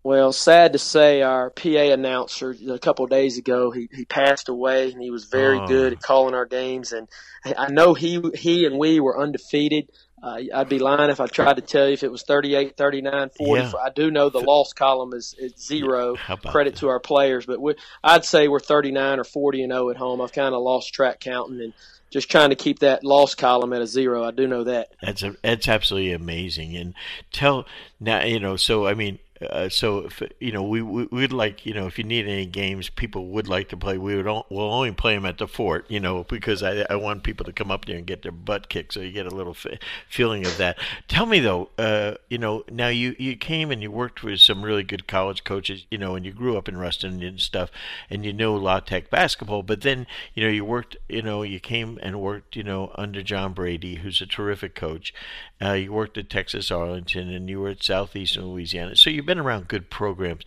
Well, 0.07 0.33
sad 0.33 0.75
to 0.75 0.79
say, 0.79 1.23
our 1.23 1.51
PA 1.51 1.69
announcer 1.69 2.55
a 2.71 2.79
couple 2.79 3.05
of 3.05 3.11
days 3.11 3.39
ago 3.39 3.73
he, 3.73 3.89
he 3.93 4.05
passed 4.05 4.49
away, 4.49 4.93
and 4.93 5.03
he 5.03 5.11
was 5.11 5.25
very 5.25 5.59
oh. 5.59 5.67
good 5.67 5.95
at 5.95 6.01
calling 6.01 6.33
our 6.33 6.47
games. 6.47 6.93
And 6.93 7.09
I 7.45 7.73
know 7.73 7.93
he 7.93 8.23
he 8.37 8.67
and 8.67 8.79
we 8.79 9.01
were 9.01 9.21
undefeated. 9.21 9.91
Uh, 10.23 10.43
I'd 10.55 10.69
be 10.69 10.79
lying 10.79 11.11
if 11.11 11.19
I 11.19 11.27
tried 11.27 11.55
to 11.55 11.61
tell 11.61 11.89
you 11.89 11.95
if 11.95 12.05
it 12.05 12.13
was 12.13 12.23
38, 12.23 12.77
39, 12.77 13.31
40. 13.37 13.63
Yeah. 13.63 13.73
I 13.85 13.91
do 13.91 14.13
know 14.13 14.29
the 14.29 14.39
loss 14.39 14.73
column 14.75 15.13
is, 15.13 15.35
is 15.41 15.55
zero. 15.57 16.15
Credit 16.15 16.75
that? 16.75 16.81
to 16.81 16.89
our 16.89 17.01
players, 17.01 17.45
but 17.45 17.61
we, 17.61 17.75
I'd 18.05 18.25
say 18.25 18.47
we're 18.47 18.61
39 18.61 19.19
or 19.19 19.25
40 19.25 19.65
and 19.65 19.73
0 19.73 19.91
at 19.91 19.97
home. 19.97 20.21
I've 20.21 20.33
kind 20.33 20.55
of 20.55 20.63
lost 20.63 20.95
track 20.95 21.19
counting 21.19 21.61
and 21.61 21.73
just 22.11 22.31
trying 22.31 22.51
to 22.51 22.57
keep 22.57 22.79
that 22.79 23.03
loss 23.03 23.35
column 23.35 23.73
at 23.73 23.83
a 23.83 23.89
zero. 23.89 24.23
I 24.23 24.31
do 24.31 24.47
know 24.47 24.63
that. 24.63 24.93
That's 25.03 25.25
a, 25.25 25.35
that's 25.43 25.67
absolutely 25.67 26.13
amazing. 26.13 26.77
And 26.77 26.95
tell 27.33 27.67
now, 27.99 28.23
you 28.23 28.39
know, 28.39 28.55
so 28.55 28.87
I 28.87 28.95
mean, 28.95 29.19
uh, 29.43 29.69
so 29.69 29.99
if 29.99 30.23
you 30.41 30.53
know 30.53 30.63
we, 30.63 30.81
we 30.83 31.07
would 31.11 31.33
like 31.33 31.67
you 31.67 31.75
know 31.75 31.87
if 31.87 31.99
you 31.99 32.05
need 32.05 32.27
any 32.27 32.47
games 32.47 32.89
people 32.89 33.27
would 33.29 33.49
like 33.49 33.69
to 33.69 33.77
play. 33.77 33.99
We 33.99 34.17
would 34.17 34.27
all, 34.27 34.47
we'll 34.51 34.73
only 34.73 34.93
play 34.93 35.15
them 35.15 35.27
at 35.27 35.39
the 35.39 35.47
fort 35.47 35.85
you 35.89 36.01
know 36.01 36.25
because 36.25 36.63
I, 36.63 36.87
I 36.89 36.97
want 36.97 37.23
people 37.23 37.45
to 37.45 37.53
come 37.53 37.71
up 37.71 37.85
there 37.85 37.97
and 37.97 38.07
get 38.07 38.23
their 38.23 38.33
butt 38.33 38.69
kicked 38.69 38.95
so 38.95 39.01
you 39.01 39.13
get 39.13 39.27
a 39.27 39.35
little 39.35 39.53
f- 39.53 39.79
feeling 40.09 40.47
of 40.47 40.57
that. 40.59 40.79
Tell 41.09 41.27
me 41.27 41.41
though 41.41 41.69
uh, 41.79 42.15
you 42.29 42.39
know 42.39 42.65
now 42.71 42.89
you 42.89 43.15
you 43.19 43.37
came 43.37 43.71
and 43.71 43.83
you 43.83 43.91
worked 43.91 44.23
with 44.23 44.41
some 44.41 44.63
really 44.63 44.83
good 44.83 45.07
college 45.07 45.45
coaches 45.45 45.87
you 45.91 45.99
know 45.99 46.15
and 46.15 46.25
you 46.25 46.33
grew 46.33 46.57
up 46.57 46.69
in 46.69 46.77
Ruston 46.77 47.23
and 47.23 47.41
stuff 47.41 47.71
and 48.09 48.25
you 48.25 48.33
know 48.33 48.55
La 48.55 48.81
Tech 48.81 49.11
basketball 49.11 49.63
but 49.63 49.83
then 49.83 50.07
you 50.35 50.43
know 50.43 50.51
you 50.51 50.65
worked 50.65 50.97
you 51.09 51.23
know 51.23 51.43
you 51.43 51.61
came 51.61 51.99
and 52.03 52.21
worked 52.21 52.57
you 52.57 52.63
know 52.63 52.91
under 52.95 53.23
John 53.23 53.53
Brady 53.53 53.97
who's 53.97 54.21
a 54.21 54.27
terrific 54.27 54.75
coach. 54.75 55.13
Uh, 55.61 55.73
you 55.73 55.93
worked 55.93 56.19
at 56.19 56.29
Texas 56.29 56.71
Arlington 56.71 57.31
and 57.31 57.49
you 57.49 57.61
were 57.61 57.71
at 57.71 57.83
Southeastern 57.83 58.47
Louisiana. 58.47 58.95
So 58.97 59.11
you 59.11 59.23
you've 59.27 59.37
been 59.37 59.45
around 59.45 59.67
good 59.67 59.91
programs. 59.91 60.45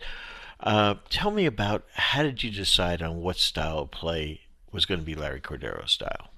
Uh, 0.58 0.94
tell 1.10 1.30
me 1.30 1.44
about 1.44 1.84
how 1.94 2.22
did 2.22 2.42
you 2.42 2.50
decide 2.50 3.02
on 3.02 3.20
what 3.20 3.36
style 3.36 3.80
of 3.80 3.90
play 3.90 4.40
was 4.72 4.86
going 4.86 5.00
to 5.00 5.04
be 5.04 5.14
Larry 5.14 5.40
Cordaro's 5.40 5.92
style? 5.92 6.30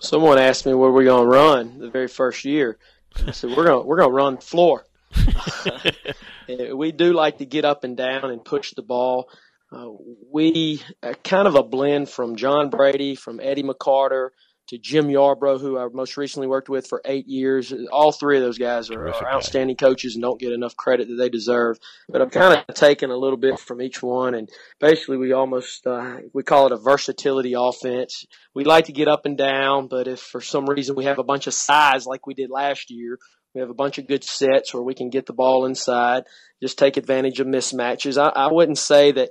Someone 0.00 0.38
asked 0.38 0.66
me 0.66 0.74
where 0.74 0.90
we're 0.90 1.04
going 1.04 1.24
to 1.24 1.30
run 1.30 1.78
the 1.78 1.90
very 1.90 2.08
first 2.08 2.44
year. 2.44 2.76
I 3.24 3.30
said 3.30 3.50
we're 3.56 3.66
going 3.66 3.86
we're 3.86 3.98
going 3.98 4.08
to 4.08 4.14
run 4.14 4.36
floor. 4.38 4.84
we 6.74 6.90
do 6.90 7.12
like 7.12 7.38
to 7.38 7.46
get 7.46 7.64
up 7.64 7.84
and 7.84 7.96
down 7.96 8.24
and 8.24 8.44
push 8.44 8.72
the 8.72 8.82
ball. 8.82 9.28
Uh, 9.70 9.90
we 10.30 10.82
uh, 11.04 11.14
kind 11.22 11.46
of 11.46 11.54
a 11.54 11.62
blend 11.62 12.08
from 12.08 12.34
John 12.34 12.68
Brady, 12.68 13.14
from 13.14 13.38
Eddie 13.40 13.62
McCarter, 13.62 14.30
to 14.68 14.78
Jim 14.78 15.06
Yarbrough, 15.06 15.60
who 15.60 15.78
I 15.78 15.86
most 15.92 16.16
recently 16.16 16.46
worked 16.46 16.68
with 16.68 16.86
for 16.86 17.02
eight 17.04 17.26
years. 17.26 17.72
All 17.90 18.12
three 18.12 18.36
of 18.36 18.42
those 18.42 18.58
guys 18.58 18.90
are, 18.90 19.08
are 19.08 19.32
outstanding 19.32 19.76
coaches 19.76 20.14
and 20.14 20.22
don't 20.22 20.40
get 20.40 20.52
enough 20.52 20.76
credit 20.76 21.08
that 21.08 21.16
they 21.16 21.28
deserve. 21.28 21.78
But 22.08 22.22
I'm 22.22 22.30
kind 22.30 22.64
of 22.68 22.74
taking 22.74 23.10
a 23.10 23.16
little 23.16 23.36
bit 23.36 23.58
from 23.58 23.82
each 23.82 24.02
one, 24.02 24.34
and 24.34 24.48
basically 24.80 25.16
we 25.16 25.32
almost 25.32 25.86
uh, 25.86 26.18
we 26.32 26.42
call 26.42 26.66
it 26.66 26.72
a 26.72 26.76
versatility 26.76 27.54
offense. 27.56 28.24
We 28.54 28.64
like 28.64 28.86
to 28.86 28.92
get 28.92 29.08
up 29.08 29.26
and 29.26 29.36
down, 29.36 29.88
but 29.88 30.08
if 30.08 30.20
for 30.20 30.40
some 30.40 30.66
reason 30.66 30.96
we 30.96 31.04
have 31.04 31.18
a 31.18 31.24
bunch 31.24 31.46
of 31.46 31.54
size 31.54 32.06
like 32.06 32.26
we 32.26 32.34
did 32.34 32.50
last 32.50 32.90
year, 32.90 33.18
we 33.54 33.60
have 33.60 33.70
a 33.70 33.74
bunch 33.74 33.98
of 33.98 34.06
good 34.06 34.24
sets 34.24 34.72
where 34.72 34.82
we 34.82 34.94
can 34.94 35.10
get 35.10 35.26
the 35.26 35.32
ball 35.32 35.66
inside, 35.66 36.24
just 36.62 36.78
take 36.78 36.96
advantage 36.96 37.40
of 37.40 37.46
mismatches. 37.46 38.20
I, 38.20 38.28
I 38.28 38.52
wouldn't 38.52 38.78
say 38.78 39.12
that 39.12 39.30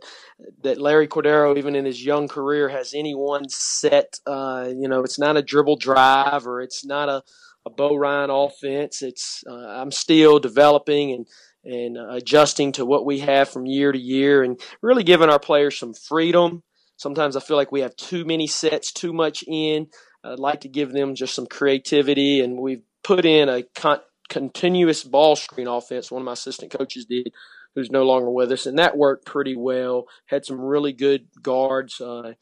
that 0.63 0.79
Larry 0.79 1.07
Cordaro, 1.07 1.57
even 1.57 1.75
in 1.75 1.85
his 1.85 2.03
young 2.03 2.27
career, 2.27 2.69
has 2.69 2.93
any 2.93 3.13
one 3.13 3.49
set. 3.49 4.19
Uh, 4.25 4.69
you 4.69 4.87
know, 4.87 5.03
it's 5.03 5.19
not 5.19 5.37
a 5.37 5.41
dribble 5.41 5.77
drive 5.77 6.45
or 6.45 6.61
it's 6.61 6.85
not 6.85 7.09
a, 7.09 7.23
a 7.65 7.69
Bo 7.69 7.95
Ryan 7.95 8.29
offense. 8.29 9.01
It's 9.01 9.43
uh, 9.49 9.55
I'm 9.55 9.91
still 9.91 10.39
developing 10.39 11.13
and 11.13 11.27
and 11.63 11.97
uh, 11.97 12.15
adjusting 12.15 12.71
to 12.73 12.85
what 12.85 13.05
we 13.05 13.19
have 13.19 13.49
from 13.49 13.65
year 13.67 13.91
to 13.91 13.99
year, 13.99 14.43
and 14.43 14.59
really 14.81 15.03
giving 15.03 15.29
our 15.29 15.39
players 15.39 15.77
some 15.77 15.93
freedom. 15.93 16.63
Sometimes 16.97 17.35
I 17.35 17.39
feel 17.39 17.57
like 17.57 17.71
we 17.71 17.81
have 17.81 17.95
too 17.95 18.25
many 18.25 18.47
sets, 18.47 18.91
too 18.91 19.13
much 19.13 19.43
in. 19.47 19.87
I'd 20.23 20.39
like 20.39 20.61
to 20.61 20.69
give 20.69 20.91
them 20.91 21.15
just 21.15 21.33
some 21.33 21.47
creativity, 21.47 22.41
and 22.41 22.59
we've 22.59 22.83
put 23.03 23.25
in 23.25 23.49
a 23.49 23.63
con- 23.75 24.01
continuous 24.31 25.03
ball 25.03 25.35
screen 25.35 25.67
offense. 25.67 26.09
One 26.09 26.21
of 26.21 26.25
my 26.25 26.33
assistant 26.33 26.71
coaches 26.71 27.05
did, 27.05 27.33
who's 27.75 27.91
no 27.91 28.03
longer 28.03 28.31
with 28.31 28.51
us, 28.51 28.65
and 28.65 28.79
that 28.79 28.97
worked 28.97 29.25
pretty 29.25 29.55
well. 29.55 30.05
Had 30.25 30.45
some 30.45 30.59
really 30.59 30.93
good 30.93 31.27
guards 31.41 31.99
uh, 31.99 32.33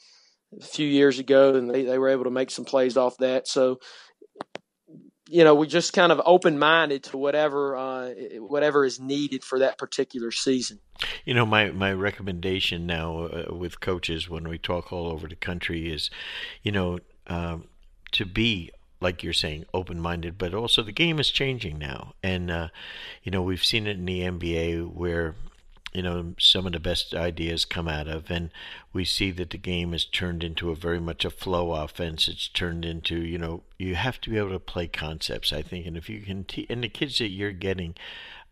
a 0.58 0.64
few 0.64 0.88
years 0.88 1.18
ago, 1.18 1.56
and 1.56 1.70
they, 1.70 1.84
they 1.84 1.98
were 1.98 2.10
able 2.10 2.26
to 2.26 2.30
make 2.30 2.52
some 2.52 2.64
plays 2.64 2.96
off 2.96 3.18
that. 3.18 3.48
So, 3.48 3.80
you 5.28 5.44
know, 5.44 5.56
we 5.56 5.66
just 5.66 5.92
kind 5.94 6.12
of 6.12 6.22
open 6.26 6.60
minded 6.60 7.04
to 7.06 7.18
whatever 7.18 7.76
uh, 7.76 8.10
whatever 8.38 8.86
is 8.86 9.00
needed 9.00 9.44
for 9.44 9.60
that 9.60 9.80
particular 9.80 10.30
season. 10.30 10.80
You 11.26 11.34
know, 11.34 11.46
my 11.46 11.72
my 11.72 11.92
recommendation 11.92 12.86
now 12.86 13.26
uh, 13.26 13.46
with 13.50 13.80
coaches 13.80 14.30
when 14.30 14.48
we 14.48 14.60
talk 14.60 14.94
all 14.94 15.08
over 15.08 15.28
the 15.28 15.36
country 15.36 15.92
is, 15.92 16.12
you 16.62 16.72
know. 16.72 17.00
Um, 17.26 17.66
to 18.12 18.26
be 18.26 18.72
like 19.02 19.24
you're 19.24 19.34
saying, 19.34 19.66
open 19.74 20.00
minded, 20.00 20.38
but 20.38 20.54
also 20.54 20.84
the 20.84 20.92
game 20.92 21.20
is 21.20 21.30
changing 21.30 21.78
now. 21.78 22.14
And, 22.22 22.52
uh, 22.52 22.68
you 23.24 23.32
know, 23.32 23.42
we've 23.42 23.64
seen 23.64 23.88
it 23.88 23.98
in 23.98 24.06
the 24.06 24.22
NBA 24.22 24.94
where, 24.94 25.36
you 25.94 26.04
know, 26.04 26.34
some 26.38 26.66
of 26.66 26.74
the 26.74 26.80
best 26.80 27.16
ideas 27.16 27.66
come 27.66 27.88
out 27.88 28.08
of, 28.08 28.30
and 28.30 28.52
we 28.94 29.06
see 29.06 29.32
that 29.32 29.50
the 29.50 29.58
game 29.58 29.94
has 29.94 30.06
turned 30.06 30.44
into 30.44 30.70
a 30.70 30.76
very 30.76 31.00
much 31.00 31.26
a 31.26 31.30
flow 31.30 31.72
offense. 31.72 32.28
It's 32.28 32.48
turned 32.48 32.86
into, 32.86 33.16
you 33.24 33.38
know, 33.38 33.64
you 33.78 33.96
have 33.96 34.22
to 34.22 34.30
be 34.30 34.38
able 34.38 34.52
to 34.52 34.60
play 34.60 34.88
concepts, 34.88 35.54
I 35.54 35.62
think. 35.62 35.88
And 35.88 35.98
if 35.98 36.10
you 36.10 36.20
can, 36.20 36.44
te- 36.44 36.68
and 36.70 36.84
the 36.84 36.90
kids 36.90 37.18
that 37.20 37.30
you're 37.30 37.52
getting, 37.52 37.96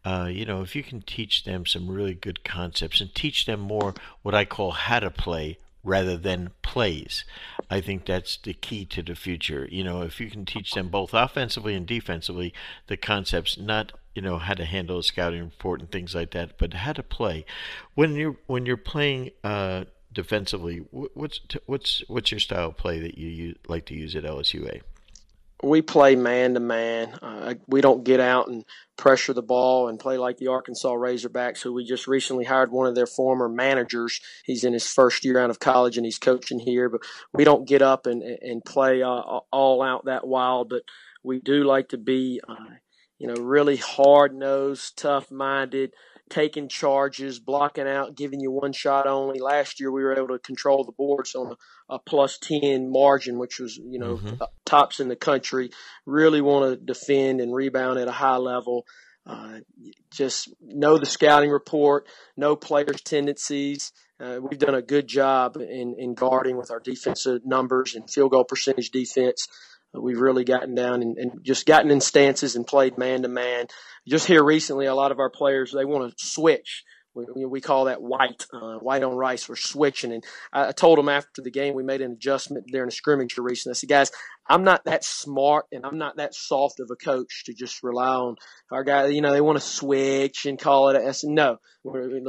uh, 0.06 0.30
you 0.32 0.46
know, 0.46 0.62
if 0.62 0.76
you 0.76 0.84
can 0.84 1.02
teach 1.02 1.44
them 1.44 1.66
some 1.66 1.90
really 1.90 2.14
good 2.14 2.44
concepts 2.44 3.02
and 3.02 3.14
teach 3.14 3.46
them 3.46 3.60
more 3.60 3.94
what 4.22 4.34
I 4.34 4.46
call 4.46 4.72
how 4.72 5.00
to 5.00 5.12
play 5.12 5.58
rather 5.88 6.18
than 6.18 6.52
plays. 6.62 7.24
I 7.70 7.80
think 7.82 8.06
that's 8.06 8.38
the 8.38 8.54
key 8.54 8.86
to 8.86 9.02
the 9.02 9.16
future. 9.16 9.68
You 9.72 9.84
know, 9.84 10.02
if 10.02 10.20
you 10.20 10.30
can 10.30 10.46
teach 10.46 10.74
them 10.74 10.90
both 10.90 11.14
offensively 11.14 11.74
and 11.74 11.88
defensively 11.88 12.54
the 12.88 12.98
concepts, 12.98 13.58
not 13.58 13.94
you 14.14 14.22
know 14.22 14.38
how 14.38 14.54
to 14.54 14.66
handle 14.66 15.00
a 15.00 15.04
scouting 15.04 15.44
report 15.44 15.80
and 15.80 15.92
things 15.92 16.14
like 16.14 16.32
that, 16.32 16.58
but 16.58 16.74
how 16.74 16.94
to 16.94 17.04
play. 17.04 17.46
When 17.96 18.16
you're 18.16 18.36
when 18.48 18.66
you're 18.66 18.78
playing 18.78 19.32
uh, 19.44 19.86
defensively, 20.12 20.80
what's 20.92 21.40
what's 21.66 22.04
what's 22.08 22.32
your 22.32 22.40
style 22.40 22.70
of 22.70 22.78
play 22.78 23.00
that 23.00 23.18
you 23.18 23.30
use, 23.30 23.58
like 23.68 23.86
to 23.86 23.96
use 23.96 24.16
at 24.16 24.24
LSUA? 24.24 24.82
We 25.64 25.82
play 25.82 26.16
man 26.16 26.54
to 26.54 26.60
man. 26.60 27.18
We 27.68 27.82
don't 27.82 28.04
get 28.04 28.20
out 28.20 28.48
and 28.48 28.64
pressure 28.98 29.34
the 29.34 29.42
ball 29.42 29.88
and 29.88 30.00
play 30.00 30.18
like 30.18 30.38
the 30.38 30.48
Arkansas 30.48 30.94
Razorbacks, 30.94 31.62
who 31.62 31.74
we 31.74 31.84
just 31.84 32.08
recently 32.08 32.46
hired 32.46 32.72
one 32.72 32.88
of 32.88 32.96
their 32.96 33.08
former 33.08 33.50
managers. 33.50 34.22
He's 34.46 34.64
in 34.64 34.74
his 34.74 34.88
first 34.88 35.26
year 35.26 35.40
out 35.40 35.50
of 35.50 35.60
college 35.60 35.98
and 35.98 36.06
he's 36.06 36.20
coaching 36.20 36.60
here, 36.60 36.90
but 36.90 37.02
we 37.34 37.44
don't 37.44 37.68
get 37.68 37.82
up 37.82 38.06
and 38.06 38.22
and 38.22 38.64
play 38.64 39.02
uh, 39.02 39.10
all 39.52 39.82
out 39.82 40.06
that 40.06 40.28
wild. 40.28 40.70
But 40.70 40.84
we 41.24 41.40
do 41.40 41.64
like 41.64 41.90
to 41.90 41.98
be, 41.98 42.40
uh, 42.48 42.76
you 43.18 43.28
know, 43.28 43.36
really 43.36 43.78
hard 43.78 44.36
nosed, 44.36 44.98
tough 44.98 45.32
minded 45.32 45.94
taking 46.30 46.68
charges, 46.68 47.40
blocking 47.40 47.88
out, 47.88 48.16
giving 48.16 48.40
you 48.40 48.52
one 48.52 48.74
shot 48.74 49.08
only. 49.08 49.40
Last 49.40 49.80
year 49.80 49.92
we 49.92 50.04
were 50.04 50.16
able 50.16 50.30
to 50.30 50.40
control 50.40 50.84
the 50.84 50.92
boards 50.92 51.36
on 51.36 51.54
a, 51.54 51.96
a 51.96 52.00
plus 52.00 52.38
10 52.38 52.92
margin, 52.92 53.38
which 53.38 53.60
was, 53.60 53.78
you 53.78 54.00
know, 54.00 54.18
mm-hmm. 54.18 54.44
tops 54.66 55.00
in 55.00 55.08
the 55.08 55.16
country. 55.16 55.70
Really 56.06 56.42
want 56.42 56.72
to 56.72 56.86
defend 56.86 57.42
and 57.42 57.54
rebound 57.54 58.00
at 58.00 58.08
a 58.08 58.14
high 58.14 58.38
level. 58.38 58.86
Uh, 59.26 59.60
just 60.10 60.54
know 60.62 60.98
the 60.98 61.06
scouting 61.06 61.50
report, 61.50 62.08
know 62.38 62.56
players' 62.56 63.02
tendencies. 63.02 63.92
Uh, 64.20 64.40
we've 64.42 64.60
done 64.60 64.74
a 64.76 64.82
good 64.82 65.08
job 65.08 65.58
in, 65.58 65.96
in 65.98 66.14
guarding 66.16 66.58
with 66.58 66.72
our 66.72 66.80
defensive 66.80 67.42
numbers 67.46 67.94
and 67.94 68.10
field 68.10 68.32
goal 68.32 68.46
percentage 68.46 68.90
defense. 68.90 69.48
We've 69.94 70.20
really 70.20 70.44
gotten 70.44 70.76
down 70.76 71.02
and, 71.02 71.18
and, 71.18 71.32
just 71.44 71.66
gotten 71.66 71.92
in 71.92 72.02
stances 72.02 72.56
and 72.56 72.68
played 72.68 72.98
man 72.98 73.24
to 73.24 73.28
man. 73.28 73.68
Just 74.08 74.28
here 74.28 74.44
recently, 74.44 74.86
a 74.86 74.96
lot 74.96 75.12
of 75.12 75.20
our 75.20 75.30
players 75.30 75.72
they 75.72 75.86
want 75.86 76.18
to 76.18 76.26
switch. 76.26 76.84
We, 77.16 77.46
we 77.46 77.62
call 77.62 77.86
that 77.86 78.02
white, 78.02 78.46
uh, 78.54 78.76
white 78.76 79.02
on 79.02 79.16
rice. 79.16 79.50
We're 79.50 79.56
switching, 79.56 80.14
and 80.14 80.24
I, 80.54 80.68
I 80.68 80.72
told 80.72 81.00
them 81.00 81.10
after 81.10 81.42
the 81.42 81.50
game 81.50 81.74
we 81.74 81.82
made 81.82 82.02
an 82.02 82.12
adjustment 82.12 82.68
during 82.68 82.90
a 82.90 82.92
scrimmage 82.92 83.36
recently. 83.40 83.72
I 83.72 83.74
said, 83.74 83.90
guys, 83.90 84.12
I'm 84.48 84.64
not 84.64 84.86
that 84.86 85.04
smart 85.04 85.66
and 85.72 85.84
I'm 85.84 85.98
not 85.98 86.18
that 86.18 86.36
soft 86.36 86.80
of 86.80 86.90
a 86.92 86.96
coach 86.96 87.46
to 87.46 87.54
just 87.54 87.82
rely 87.82 88.14
on 88.14 88.36
our 88.72 88.84
guys. 88.84 89.14
You 89.14 89.22
know, 89.22 89.32
they 89.32 89.42
want 89.42 89.58
to 89.58 89.66
switch 89.66 90.46
and 90.46 90.60
call 90.60 90.90
it. 90.90 90.96
I 90.96 91.12
said, 91.12 91.32
no, 91.32 91.58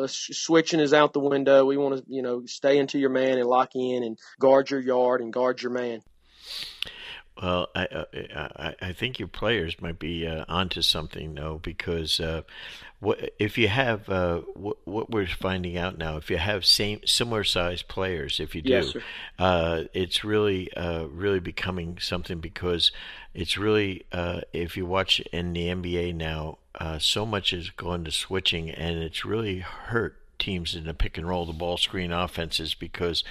switching 0.07 0.81
is 0.81 0.95
out 0.95 1.12
the 1.12 1.21
window. 1.21 1.67
We 1.67 1.77
want 1.77 1.99
to, 1.99 2.05
you 2.09 2.23
know, 2.23 2.43
stay 2.47 2.79
into 2.79 2.99
your 2.99 3.11
man 3.11 3.38
and 3.38 3.47
lock 3.47 3.71
in 3.75 4.03
and 4.03 4.19
guard 4.41 4.71
your 4.71 4.81
yard 4.81 5.21
and 5.21 5.33
guard 5.33 5.61
your 5.61 5.73
man. 5.73 6.00
Well, 7.40 7.68
I, 7.75 7.87
uh, 7.87 8.04
I 8.57 8.75
I 8.83 8.92
think 8.92 9.18
your 9.18 9.28
players 9.28 9.80
might 9.80 9.99
be 9.99 10.26
uh, 10.26 10.45
onto 10.49 10.83
something 10.83 11.35
though, 11.35 11.61
because 11.62 12.18
uh, 12.18 12.42
what 12.99 13.30
if 13.38 13.57
you 13.57 13.68
have 13.68 14.09
uh, 14.09 14.38
what, 14.54 14.78
what 14.85 15.11
we're 15.11 15.28
finding 15.28 15.76
out 15.76 15.99
now? 15.99 16.16
If 16.16 16.30
you 16.30 16.38
have 16.38 16.66
same 16.66 17.00
similar 17.07 17.45
sized 17.45 17.87
players, 17.87 18.40
if 18.40 18.57
you 18.57 18.62
do, 18.62 18.71
yes, 18.71 18.97
uh, 19.38 19.85
it's 19.95 20.25
really 20.25 20.73
uh, 20.75 21.04
really 21.04 21.38
becoming 21.38 21.99
something 22.00 22.40
because 22.40 22.90
it's 23.35 23.57
really 23.57 24.04
if 24.52 24.76
you 24.76 24.85
watch 24.87 25.21
in 25.33 25.52
the 25.52 25.68
NBA 25.68 26.16
now, 26.16 26.59
so 26.99 27.25
much 27.25 27.52
is 27.52 27.71
going 27.71 28.04
to 28.04 28.11
switching, 28.11 28.68
and 28.68 28.99
it's 28.99 29.25
really 29.25 29.61
hurt 29.61 30.16
teams 30.40 30.75
in 30.75 30.85
the 30.85 30.95
pick 30.95 31.18
and 31.18 31.28
roll, 31.28 31.47
the 31.47 31.52
ball 31.52 31.76
screen 31.76 32.12
offenses 32.12 32.75
because 32.75 33.23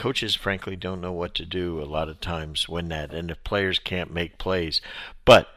coaches 0.00 0.34
frankly 0.34 0.76
don't 0.76 1.02
know 1.02 1.12
what 1.12 1.34
to 1.34 1.44
do 1.44 1.78
a 1.78 1.84
lot 1.84 2.08
of 2.08 2.22
times 2.22 2.66
when 2.66 2.88
that 2.88 3.12
and 3.12 3.30
if 3.30 3.44
players 3.44 3.78
can't 3.78 4.10
make 4.10 4.38
plays. 4.38 4.80
But 5.26 5.48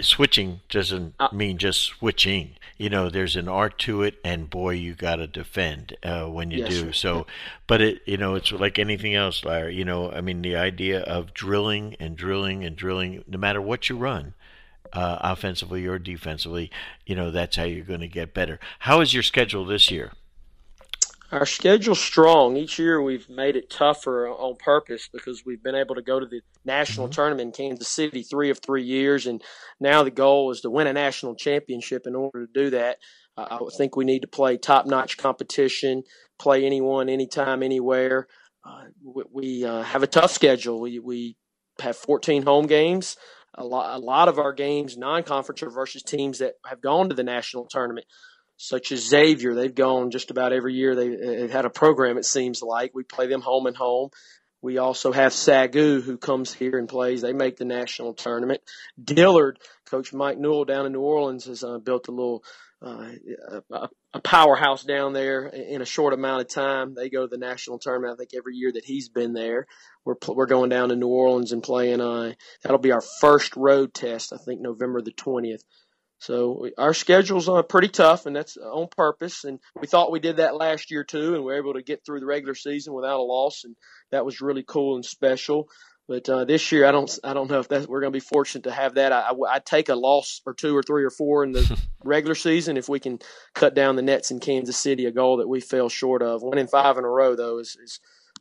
switching 0.00 0.60
doesn't 0.68 1.14
uh, 1.18 1.30
mean 1.32 1.58
just 1.58 1.82
switching. 1.82 2.52
You 2.78 2.90
know 2.90 3.10
there's 3.10 3.34
an 3.34 3.48
art 3.48 3.76
to 3.80 4.02
it 4.02 4.20
and 4.24 4.48
boy 4.48 4.74
you 4.74 4.94
got 4.94 5.16
to 5.16 5.26
defend 5.26 5.96
uh, 6.04 6.26
when 6.26 6.52
you 6.52 6.60
yes, 6.60 6.68
do. 6.68 6.92
so 6.92 7.26
but 7.66 7.80
it 7.80 8.02
you 8.06 8.16
know 8.16 8.36
it's 8.36 8.52
like 8.52 8.78
anything 8.78 9.16
else 9.16 9.44
Larry. 9.44 9.74
You 9.74 9.84
know 9.84 10.12
I 10.12 10.20
mean 10.20 10.42
the 10.42 10.54
idea 10.54 11.00
of 11.00 11.34
drilling 11.34 11.96
and 11.98 12.16
drilling 12.16 12.64
and 12.64 12.76
drilling 12.76 13.24
no 13.26 13.36
matter 13.36 13.60
what 13.60 13.88
you 13.88 13.96
run 13.96 14.34
uh, 14.92 15.18
offensively 15.22 15.84
or 15.88 15.98
defensively 15.98 16.70
you 17.04 17.16
know 17.16 17.32
that's 17.32 17.56
how 17.56 17.64
you're 17.64 17.84
going 17.84 17.98
to 17.98 18.06
get 18.06 18.32
better. 18.32 18.60
How 18.80 19.00
is 19.00 19.12
your 19.12 19.24
schedule 19.24 19.64
this 19.64 19.90
year 19.90 20.12
our 21.32 21.46
schedule's 21.46 22.00
strong. 22.00 22.56
Each 22.56 22.78
year 22.78 23.02
we've 23.02 23.28
made 23.28 23.56
it 23.56 23.70
tougher 23.70 24.28
on 24.28 24.56
purpose 24.56 25.08
because 25.12 25.44
we've 25.44 25.62
been 25.62 25.74
able 25.74 25.94
to 25.96 26.02
go 26.02 26.20
to 26.20 26.26
the 26.26 26.40
national 26.64 27.06
mm-hmm. 27.06 27.14
tournament 27.14 27.46
in 27.58 27.68
Kansas 27.68 27.88
City 27.88 28.22
three 28.22 28.50
of 28.50 28.60
three 28.60 28.84
years, 28.84 29.26
and 29.26 29.42
now 29.80 30.02
the 30.02 30.10
goal 30.10 30.50
is 30.50 30.60
to 30.60 30.70
win 30.70 30.86
a 30.86 30.92
national 30.92 31.34
championship. 31.34 32.06
In 32.06 32.14
order 32.14 32.46
to 32.46 32.52
do 32.52 32.70
that, 32.70 32.98
uh, 33.36 33.58
I 33.60 33.76
think 33.76 33.96
we 33.96 34.04
need 34.04 34.20
to 34.20 34.28
play 34.28 34.56
top-notch 34.56 35.16
competition, 35.16 36.04
play 36.38 36.64
anyone, 36.64 37.08
anytime, 37.08 37.62
anywhere. 37.62 38.28
Uh, 38.64 38.84
we, 39.04 39.24
we 39.32 39.64
uh, 39.64 39.82
have 39.82 40.02
a 40.02 40.08
tough 40.08 40.32
schedule. 40.32 40.80
We 40.80 40.98
we 40.98 41.36
have 41.80 41.96
14 41.96 42.42
home 42.42 42.66
games. 42.66 43.16
A 43.58 43.64
lot, 43.64 43.96
a 43.96 44.04
lot 44.04 44.28
of 44.28 44.38
our 44.38 44.52
games 44.52 44.98
non-conference 44.98 45.62
are 45.62 45.70
versus 45.70 46.02
teams 46.02 46.38
that 46.40 46.54
have 46.66 46.82
gone 46.82 47.08
to 47.08 47.14
the 47.14 47.24
national 47.24 47.66
tournament. 47.66 48.06
Such 48.56 48.90
as 48.92 49.06
Xavier. 49.06 49.54
They've 49.54 49.74
gone 49.74 50.10
just 50.10 50.30
about 50.30 50.52
every 50.52 50.74
year. 50.74 50.94
They've 50.94 51.50
had 51.50 51.66
a 51.66 51.70
program, 51.70 52.16
it 52.16 52.24
seems 52.24 52.62
like. 52.62 52.92
We 52.94 53.04
play 53.04 53.26
them 53.26 53.42
home 53.42 53.66
and 53.66 53.76
home. 53.76 54.10
We 54.62 54.78
also 54.78 55.12
have 55.12 55.32
SAGU, 55.32 56.02
who 56.02 56.16
comes 56.16 56.52
here 56.52 56.78
and 56.78 56.88
plays. 56.88 57.20
They 57.20 57.34
make 57.34 57.56
the 57.56 57.66
national 57.66 58.14
tournament. 58.14 58.62
Dillard, 59.02 59.58
Coach 59.88 60.12
Mike 60.12 60.38
Newell 60.38 60.64
down 60.64 60.86
in 60.86 60.92
New 60.92 61.00
Orleans, 61.00 61.44
has 61.44 61.62
uh, 61.62 61.78
built 61.78 62.08
a 62.08 62.12
little 62.12 62.42
uh, 62.82 63.10
a, 63.70 63.88
a 64.14 64.20
powerhouse 64.20 64.84
down 64.84 65.12
there 65.12 65.46
in 65.46 65.82
a 65.82 65.86
short 65.86 66.14
amount 66.14 66.42
of 66.42 66.48
time. 66.48 66.94
They 66.94 67.08
go 67.08 67.22
to 67.22 67.28
the 67.28 67.38
national 67.38 67.78
tournament. 67.78 68.14
I 68.14 68.16
think 68.16 68.30
every 68.36 68.56
year 68.56 68.72
that 68.72 68.84
he's 68.84 69.08
been 69.08 69.34
there, 69.34 69.66
we're 70.04 70.16
we're 70.28 70.46
going 70.46 70.70
down 70.70 70.88
to 70.88 70.96
New 70.96 71.08
Orleans 71.08 71.52
and 71.52 71.62
playing. 71.62 72.00
Uh, 72.00 72.32
that'll 72.62 72.78
be 72.78 72.92
our 72.92 73.04
first 73.20 73.56
road 73.56 73.94
test. 73.94 74.32
I 74.32 74.38
think 74.38 74.60
November 74.60 75.00
the 75.00 75.12
twentieth. 75.12 75.62
So 76.26 76.68
our 76.76 76.92
schedule's 76.92 77.48
uh, 77.48 77.62
pretty 77.62 77.86
tough, 77.86 78.26
and 78.26 78.34
that's 78.34 78.56
on 78.56 78.88
purpose. 78.88 79.44
And 79.44 79.60
we 79.80 79.86
thought 79.86 80.10
we 80.10 80.18
did 80.18 80.38
that 80.38 80.56
last 80.56 80.90
year 80.90 81.04
too, 81.04 81.36
and 81.36 81.44
we 81.44 81.52
were 81.52 81.58
able 81.58 81.74
to 81.74 81.82
get 81.82 82.04
through 82.04 82.18
the 82.18 82.26
regular 82.26 82.56
season 82.56 82.94
without 82.94 83.20
a 83.20 83.22
loss, 83.22 83.62
and 83.62 83.76
that 84.10 84.24
was 84.24 84.40
really 84.40 84.64
cool 84.66 84.96
and 84.96 85.04
special. 85.04 85.68
But 86.08 86.28
uh, 86.28 86.44
this 86.44 86.72
year, 86.72 86.84
I 86.84 86.90
don't, 86.90 87.16
I 87.22 87.32
don't 87.32 87.48
know 87.48 87.60
if 87.60 87.68
that 87.68 87.88
we're 87.88 88.00
going 88.00 88.12
to 88.12 88.16
be 88.16 88.20
fortunate 88.20 88.64
to 88.64 88.72
have 88.72 88.94
that. 88.94 89.12
I, 89.12 89.20
I, 89.20 89.32
would 89.32 89.48
take 89.64 89.88
a 89.88 89.94
loss 89.94 90.40
or 90.46 90.54
two 90.54 90.76
or 90.76 90.82
three 90.82 91.04
or 91.04 91.10
four 91.10 91.44
in 91.44 91.52
the 91.52 91.80
regular 92.04 92.34
season 92.34 92.76
if 92.76 92.88
we 92.88 92.98
can 92.98 93.20
cut 93.54 93.74
down 93.74 93.94
the 93.94 94.02
nets 94.02 94.32
in 94.32 94.40
Kansas 94.40 94.76
City, 94.76 95.06
a 95.06 95.12
goal 95.12 95.36
that 95.36 95.48
we 95.48 95.60
fell 95.60 95.88
short 95.88 96.22
of. 96.22 96.42
Winning 96.42 96.66
five 96.66 96.98
in 96.98 97.04
a 97.04 97.08
row, 97.08 97.36
though, 97.36 97.58
is, 97.58 97.76
is 97.80 98.00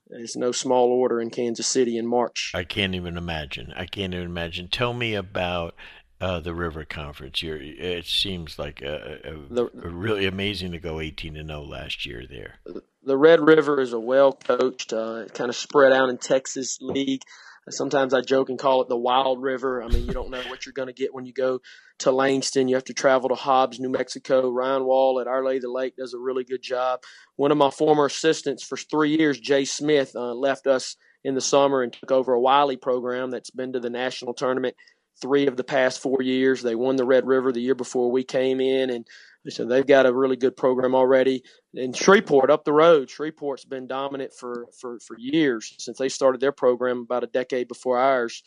is 0.10 0.36
no 0.36 0.52
small 0.52 0.90
order 0.90 1.20
in 1.20 1.30
Kansas 1.30 1.66
City 1.66 1.98
in 1.98 2.06
March. 2.06 2.52
I 2.54 2.64
can't 2.64 2.94
even 2.94 3.18
imagine. 3.18 3.74
I 3.76 3.86
can't 3.86 4.14
even 4.14 4.26
imagine. 4.26 4.68
Tell 4.68 4.94
me 4.94 5.16
about 5.16 5.74
uh, 6.22 6.40
the 6.40 6.54
River 6.54 6.86
Conference. 6.86 7.42
You're, 7.42 7.60
it 7.62 8.06
seems 8.06 8.58
like 8.58 8.82
a, 8.82 9.20
a, 9.24 9.54
the, 9.54 9.66
a 9.84 9.90
really 9.90 10.26
amazing 10.26 10.72
to 10.72 10.80
go 10.80 11.00
18 11.00 11.36
and 11.36 11.50
0 11.50 11.64
last 11.64 12.06
year 12.06 12.26
there. 12.30 12.56
The 13.04 13.18
Red 13.18 13.42
River 13.42 13.82
is 13.82 13.94
a 13.94 14.00
well 14.00 14.34
coached, 14.34 14.94
uh, 14.94 15.26
kind 15.34 15.50
of 15.50 15.56
spread 15.56 15.92
out 15.92 16.10
in 16.10 16.18
Texas 16.18 16.80
league. 16.82 17.22
Sometimes 17.70 18.14
I 18.14 18.22
joke 18.22 18.50
and 18.50 18.60
call 18.60 18.84
it 18.84 18.90
the 18.90 18.98
Wild 18.98 19.42
River. 19.42 19.82
I 19.82 19.88
mean, 19.88 20.06
you 20.06 20.14
don't 20.14 20.30
know 20.30 20.42
what 20.50 20.66
you're 20.66 20.74
going 20.74 20.88
to 20.88 20.94
get 20.94 21.16
when 21.16 21.26
you 21.26 21.34
go 21.34 21.62
to 22.00 22.12
Langston. 22.12 22.68
You 22.68 22.76
have 22.76 22.84
to 22.86 22.94
travel 22.94 23.30
to 23.30 23.36
Hobbs, 23.36 23.80
New 23.80 23.90
Mexico. 23.90 24.52
Ryan 24.52 24.86
Wall 24.86 25.20
at 25.20 25.28
Our 25.28 25.44
Lady 25.44 25.62
the 25.62 25.72
Lake 25.72 25.96
does 25.96 26.14
a 26.14 26.20
really 26.20 26.44
good 26.44 26.62
job. 26.62 27.00
One 27.38 27.52
of 27.52 27.58
my 27.58 27.72
former 27.72 28.06
assistants 28.06 28.64
for 28.64 28.78
three 28.78 29.18
years, 29.18 29.40
Jay 29.40 29.66
Smith, 29.66 30.16
uh, 30.16 30.34
left 30.36 30.68
us 30.68 30.96
in 31.24 31.34
the 31.34 31.42
summer 31.42 31.82
and 31.82 31.92
took 31.92 32.12
over 32.12 32.34
a 32.34 32.40
Wiley 32.40 32.78
program 32.78 33.32
that's 33.32 33.50
been 33.50 33.74
to 33.74 33.80
the 33.80 33.90
national 33.90 34.36
tournament 34.36 34.76
three 35.22 35.48
of 35.48 35.58
the 35.58 35.64
past 35.64 36.02
four 36.02 36.22
years. 36.22 36.62
They 36.62 36.76
won 36.76 36.96
the 36.96 37.06
Red 37.06 37.26
River 37.26 37.52
the 37.52 37.62
year 37.62 37.76
before 37.76 38.12
we 38.12 38.24
came 38.24 38.60
in, 38.60 38.90
and 38.90 39.08
so 39.50 39.66
they've 39.66 39.86
got 39.86 40.06
a 40.06 40.14
really 40.14 40.36
good 40.36 40.58
program 40.58 40.96
already. 40.96 41.44
And 41.76 41.96
Shreveport 41.96 42.50
up 42.50 42.64
the 42.64 42.74
road, 42.74 43.10
Shreveport's 43.10 43.66
been 43.66 43.88
dominant 43.88 44.34
for 44.34 44.68
for 44.80 45.00
for 45.00 45.18
years 45.18 45.76
since 45.80 45.98
they 45.98 46.10
started 46.10 46.42
their 46.42 46.52
program 46.52 47.00
about 47.00 47.24
a 47.24 47.28
decade 47.28 47.68
before 47.68 47.98
ours. 47.98 48.44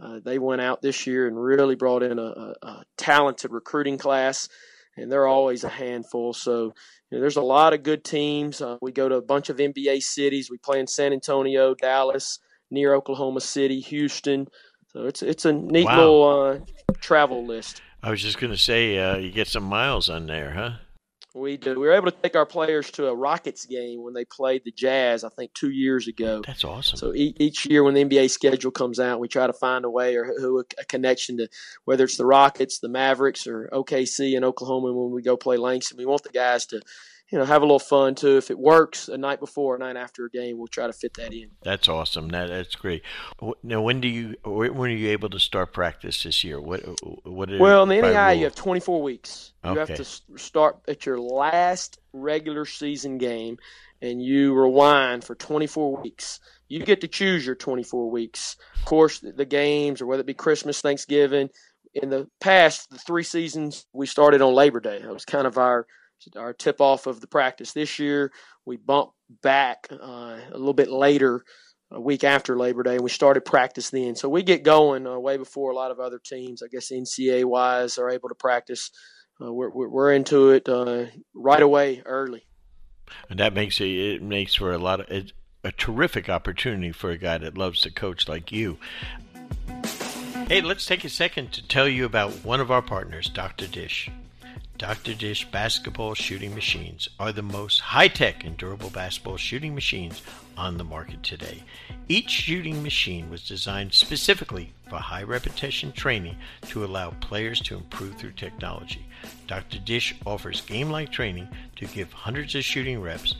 Uh, 0.00 0.20
they 0.24 0.38
went 0.38 0.60
out 0.60 0.80
this 0.80 1.06
year 1.06 1.26
and 1.26 1.42
really 1.42 1.74
brought 1.74 2.04
in 2.04 2.18
a, 2.18 2.22
a, 2.22 2.54
a 2.62 2.84
talented 2.96 3.50
recruiting 3.52 3.98
class, 3.98 4.48
and 4.96 5.10
they're 5.10 5.26
always 5.26 5.64
a 5.64 5.68
handful. 5.68 6.32
So 6.32 6.72
you 7.10 7.16
know, 7.16 7.20
there's 7.20 7.36
a 7.36 7.42
lot 7.42 7.72
of 7.72 7.82
good 7.82 8.04
teams. 8.04 8.60
Uh, 8.60 8.76
we 8.80 8.92
go 8.92 9.08
to 9.08 9.16
a 9.16 9.22
bunch 9.22 9.48
of 9.48 9.56
NBA 9.56 10.02
cities. 10.02 10.50
We 10.50 10.58
play 10.58 10.78
in 10.78 10.86
San 10.86 11.12
Antonio, 11.12 11.74
Dallas, 11.74 12.38
near 12.70 12.94
Oklahoma 12.94 13.40
City, 13.40 13.80
Houston. 13.80 14.46
So 14.92 15.06
it's 15.06 15.22
it's 15.22 15.44
a 15.44 15.52
neat 15.52 15.84
wow. 15.84 15.98
little 15.98 16.24
uh, 16.24 16.94
travel 17.00 17.44
list. 17.44 17.82
I 18.02 18.10
was 18.10 18.22
just 18.22 18.38
going 18.38 18.52
to 18.52 18.58
say, 18.58 18.98
uh, 18.98 19.16
you 19.16 19.30
get 19.30 19.48
some 19.48 19.64
miles 19.64 20.08
on 20.08 20.26
there, 20.26 20.52
huh? 20.52 20.70
We 21.34 21.56
do. 21.56 21.78
We 21.78 21.86
were 21.86 21.92
able 21.92 22.10
to 22.10 22.16
take 22.22 22.36
our 22.36 22.46
players 22.46 22.90
to 22.92 23.08
a 23.08 23.14
Rockets 23.14 23.66
game 23.66 24.02
when 24.02 24.14
they 24.14 24.24
played 24.24 24.62
the 24.64 24.72
Jazz, 24.72 25.24
I 25.24 25.28
think, 25.28 25.52
two 25.52 25.70
years 25.70 26.08
ago. 26.08 26.42
That's 26.46 26.64
awesome. 26.64 26.96
So 26.96 27.12
each 27.14 27.66
year 27.66 27.84
when 27.84 27.94
the 27.94 28.04
NBA 28.04 28.30
schedule 28.30 28.70
comes 28.70 28.98
out, 28.98 29.20
we 29.20 29.28
try 29.28 29.46
to 29.46 29.52
find 29.52 29.84
a 29.84 29.90
way 29.90 30.16
or 30.16 30.24
who 30.24 30.64
a 30.78 30.84
connection 30.86 31.36
to 31.36 31.48
whether 31.84 32.04
it's 32.04 32.16
the 32.16 32.26
Rockets, 32.26 32.78
the 32.78 32.88
Mavericks, 32.88 33.46
or 33.46 33.68
OKC 33.72 34.36
in 34.36 34.42
Oklahoma 34.44 34.92
when 34.92 35.12
we 35.12 35.22
go 35.22 35.36
play 35.36 35.58
Langston. 35.58 35.98
We 35.98 36.06
want 36.06 36.22
the 36.22 36.30
guys 36.30 36.66
to 36.66 36.80
you 37.30 37.38
know, 37.38 37.44
have 37.44 37.60
a 37.60 37.64
little 37.64 37.78
fun 37.78 38.14
too. 38.14 38.38
If 38.38 38.50
it 38.50 38.58
works 38.58 39.08
a 39.08 39.18
night 39.18 39.38
before, 39.38 39.76
a 39.76 39.78
night 39.78 39.96
after 39.96 40.24
a 40.24 40.30
game, 40.30 40.56
we'll 40.56 40.66
try 40.66 40.86
to 40.86 40.92
fit 40.92 41.14
that 41.14 41.32
in. 41.32 41.50
That's 41.62 41.88
awesome. 41.88 42.28
That 42.30 42.48
that's 42.48 42.74
great. 42.74 43.02
Now, 43.62 43.82
when 43.82 44.00
do 44.00 44.08
you 44.08 44.36
when 44.44 44.90
are 44.90 44.94
you 44.94 45.10
able 45.10 45.28
to 45.30 45.38
start 45.38 45.72
practice 45.74 46.22
this 46.22 46.42
year? 46.42 46.60
What 46.60 46.80
what? 47.24 47.50
Well, 47.58 47.82
in 47.82 47.88
the 47.90 47.96
NAIA, 47.96 48.38
you 48.38 48.44
have 48.44 48.54
24 48.54 49.02
weeks. 49.02 49.52
You 49.64 49.78
have 49.78 49.94
to 49.94 50.04
start 50.38 50.78
at 50.88 51.04
your 51.04 51.18
last 51.18 51.98
regular 52.14 52.64
season 52.64 53.18
game, 53.18 53.58
and 54.00 54.22
you 54.22 54.54
rewind 54.54 55.24
for 55.24 55.34
24 55.34 56.00
weeks. 56.00 56.40
You 56.68 56.84
get 56.84 57.02
to 57.02 57.08
choose 57.08 57.44
your 57.44 57.54
24 57.54 58.10
weeks. 58.10 58.56
Of 58.76 58.84
course, 58.84 59.20
the 59.20 59.44
games, 59.44 60.00
or 60.00 60.06
whether 60.06 60.20
it 60.20 60.26
be 60.26 60.34
Christmas, 60.34 60.80
Thanksgiving. 60.80 61.50
In 61.94 62.10
the 62.10 62.28
past, 62.40 62.90
the 62.90 62.98
three 62.98 63.22
seasons 63.22 63.86
we 63.92 64.06
started 64.06 64.40
on 64.42 64.54
Labor 64.54 64.80
Day. 64.80 65.00
That 65.02 65.12
was 65.12 65.24
kind 65.24 65.46
of 65.46 65.58
our 65.58 65.86
our 66.36 66.52
tip 66.52 66.80
off 66.80 67.06
of 67.06 67.20
the 67.20 67.26
practice 67.26 67.72
this 67.72 67.98
year. 67.98 68.32
We 68.64 68.76
bumped 68.76 69.14
back 69.42 69.88
uh, 69.90 70.38
a 70.50 70.56
little 70.56 70.74
bit 70.74 70.90
later, 70.90 71.44
a 71.90 72.00
week 72.00 72.24
after 72.24 72.56
Labor 72.56 72.82
Day, 72.82 72.94
and 72.94 73.02
we 73.02 73.10
started 73.10 73.42
practice 73.42 73.90
then. 73.90 74.14
So 74.16 74.28
we 74.28 74.42
get 74.42 74.62
going 74.62 75.06
uh, 75.06 75.18
way 75.18 75.36
before 75.36 75.70
a 75.70 75.74
lot 75.74 75.90
of 75.90 76.00
other 76.00 76.20
teams. 76.22 76.62
I 76.62 76.68
guess 76.68 76.92
NCAA 76.92 77.44
wise 77.44 77.98
are 77.98 78.10
able 78.10 78.28
to 78.28 78.34
practice. 78.34 78.90
Uh, 79.40 79.52
we're, 79.52 79.70
we're 79.70 80.12
into 80.12 80.50
it 80.50 80.68
uh, 80.68 81.06
right 81.34 81.62
away, 81.62 82.02
early. 82.04 82.44
And 83.30 83.38
that 83.38 83.54
makes 83.54 83.80
it, 83.80 83.88
it 83.88 84.22
makes 84.22 84.54
for 84.54 84.72
a 84.72 84.78
lot 84.78 85.00
of 85.00 85.10
it, 85.10 85.32
a 85.64 85.72
terrific 85.72 86.28
opportunity 86.28 86.92
for 86.92 87.10
a 87.10 87.18
guy 87.18 87.38
that 87.38 87.56
loves 87.56 87.80
to 87.82 87.90
coach 87.90 88.28
like 88.28 88.52
you. 88.52 88.78
Hey, 90.48 90.60
let's 90.62 90.86
take 90.86 91.04
a 91.04 91.08
second 91.10 91.52
to 91.52 91.66
tell 91.66 91.88
you 91.88 92.04
about 92.04 92.32
one 92.44 92.60
of 92.60 92.70
our 92.70 92.82
partners, 92.82 93.28
Dr. 93.28 93.66
Dish. 93.66 94.10
Dr. 94.78 95.14
Dish 95.14 95.44
basketball 95.50 96.14
shooting 96.14 96.54
machines 96.54 97.08
are 97.18 97.32
the 97.32 97.42
most 97.42 97.80
high 97.80 98.06
tech 98.06 98.44
and 98.44 98.56
durable 98.56 98.90
basketball 98.90 99.36
shooting 99.36 99.74
machines 99.74 100.22
on 100.56 100.78
the 100.78 100.84
market 100.84 101.20
today. 101.24 101.64
Each 102.08 102.30
shooting 102.30 102.84
machine 102.84 103.28
was 103.28 103.46
designed 103.46 103.92
specifically 103.92 104.72
for 104.88 104.98
high 104.98 105.24
repetition 105.24 105.90
training 105.90 106.36
to 106.68 106.84
allow 106.84 107.10
players 107.10 107.60
to 107.62 107.76
improve 107.76 108.14
through 108.14 108.32
technology. 108.32 109.04
Dr. 109.48 109.80
Dish 109.80 110.14
offers 110.24 110.60
game 110.60 110.90
like 110.90 111.10
training 111.10 111.48
to 111.74 111.86
give 111.86 112.12
hundreds 112.12 112.54
of 112.54 112.64
shooting 112.64 113.02
reps 113.02 113.34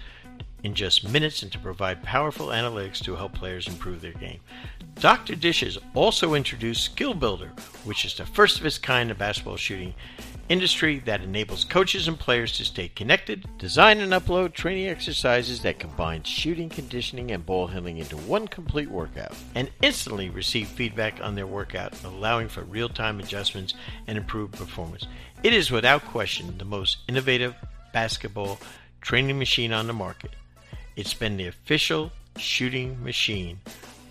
in 0.64 0.74
just 0.74 1.08
minutes 1.08 1.44
and 1.44 1.52
to 1.52 1.58
provide 1.60 2.02
powerful 2.02 2.48
analytics 2.48 2.98
to 3.04 3.14
help 3.14 3.32
players 3.32 3.68
improve 3.68 4.00
their 4.00 4.12
game. 4.12 4.40
Dr. 4.96 5.36
Dish 5.36 5.60
has 5.60 5.78
also 5.94 6.34
introduced 6.34 6.82
Skill 6.82 7.14
Builder, 7.14 7.52
which 7.84 8.04
is 8.04 8.16
the 8.16 8.26
first 8.26 8.58
of 8.58 8.66
its 8.66 8.76
kind 8.76 9.08
in 9.08 9.16
basketball 9.16 9.56
shooting 9.56 9.94
industry 10.48 10.98
that 11.00 11.22
enables 11.22 11.64
coaches 11.64 12.08
and 12.08 12.18
players 12.18 12.52
to 12.56 12.64
stay 12.64 12.88
connected, 12.88 13.46
design 13.58 14.00
and 14.00 14.12
upload 14.12 14.52
training 14.52 14.88
exercises 14.88 15.62
that 15.62 15.78
combine 15.78 16.22
shooting, 16.22 16.68
conditioning, 16.68 17.30
and 17.30 17.44
ball 17.44 17.66
handling 17.66 17.98
into 17.98 18.16
one 18.16 18.48
complete 18.48 18.90
workout, 18.90 19.34
and 19.54 19.70
instantly 19.82 20.30
receive 20.30 20.68
feedback 20.68 21.22
on 21.22 21.34
their 21.34 21.46
workout, 21.46 21.92
allowing 22.04 22.48
for 22.48 22.62
real 22.62 22.88
time 22.88 23.20
adjustments 23.20 23.74
and 24.06 24.16
improved 24.16 24.54
performance. 24.54 25.06
It 25.42 25.52
is 25.52 25.70
without 25.70 26.04
question 26.04 26.58
the 26.58 26.64
most 26.64 26.98
innovative 27.08 27.54
basketball 27.92 28.58
training 29.00 29.38
machine 29.38 29.72
on 29.72 29.86
the 29.86 29.92
market. 29.92 30.32
It's 30.96 31.14
been 31.14 31.36
the 31.36 31.46
official 31.46 32.10
shooting 32.36 33.02
machine 33.02 33.60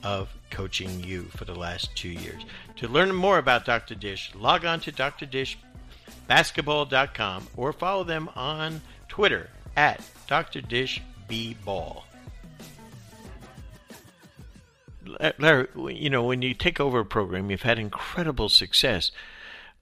of 0.04 0.30
Coaching 0.50 1.04
U 1.04 1.24
for 1.36 1.46
the 1.46 1.56
last 1.56 1.96
two 1.96 2.10
years. 2.10 2.44
To 2.78 2.88
learn 2.88 3.14
more 3.14 3.38
about 3.38 3.66
Dr. 3.66 3.96
Dish, 3.96 4.32
log 4.36 4.66
on 4.66 4.80
to 4.82 4.92
Dr. 4.92 5.26
Basketball.com 6.28 7.48
or 7.56 7.74
follow 7.74 8.04
them 8.04 8.30
on 8.36 8.82
Twitter 9.08 9.50
at 9.76 10.02
Dr. 10.28 10.62
Dish 10.62 11.02
B 11.28 11.56
Ball. 11.66 12.04
Larry, 15.40 15.68
you 15.94 16.10
know, 16.10 16.24
when 16.24 16.42
you 16.42 16.54
take 16.54 16.80
over 16.80 17.00
a 17.00 17.06
program, 17.06 17.50
you've 17.50 17.62
had 17.62 17.80
incredible 17.80 18.50
success. 18.50 19.12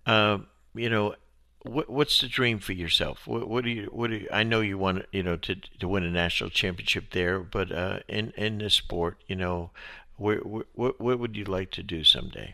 Uh, 0.05 0.39
you 0.75 0.89
know, 0.89 1.15
what, 1.63 1.89
what's 1.89 2.21
the 2.21 2.27
dream 2.27 2.59
for 2.59 2.73
yourself? 2.73 3.25
What, 3.25 3.49
what 3.49 3.63
do 3.63 3.71
you? 3.71 3.89
What 3.91 4.11
do 4.11 4.17
you, 4.17 4.27
I 4.31 4.43
know 4.43 4.61
you 4.61 4.77
want, 4.77 5.05
you 5.11 5.23
know, 5.23 5.35
to 5.37 5.55
to 5.55 5.87
win 5.87 6.03
a 6.03 6.11
national 6.11 6.51
championship 6.51 7.11
there, 7.11 7.39
but 7.39 7.71
uh, 7.71 7.99
in 8.07 8.33
in 8.37 8.59
the 8.59 8.69
sport, 8.69 9.17
you 9.27 9.35
know, 9.35 9.71
what 10.17 10.45
what 10.45 10.99
what 11.01 11.19
would 11.19 11.35
you 11.35 11.45
like 11.45 11.71
to 11.71 11.83
do 11.83 12.03
someday? 12.03 12.53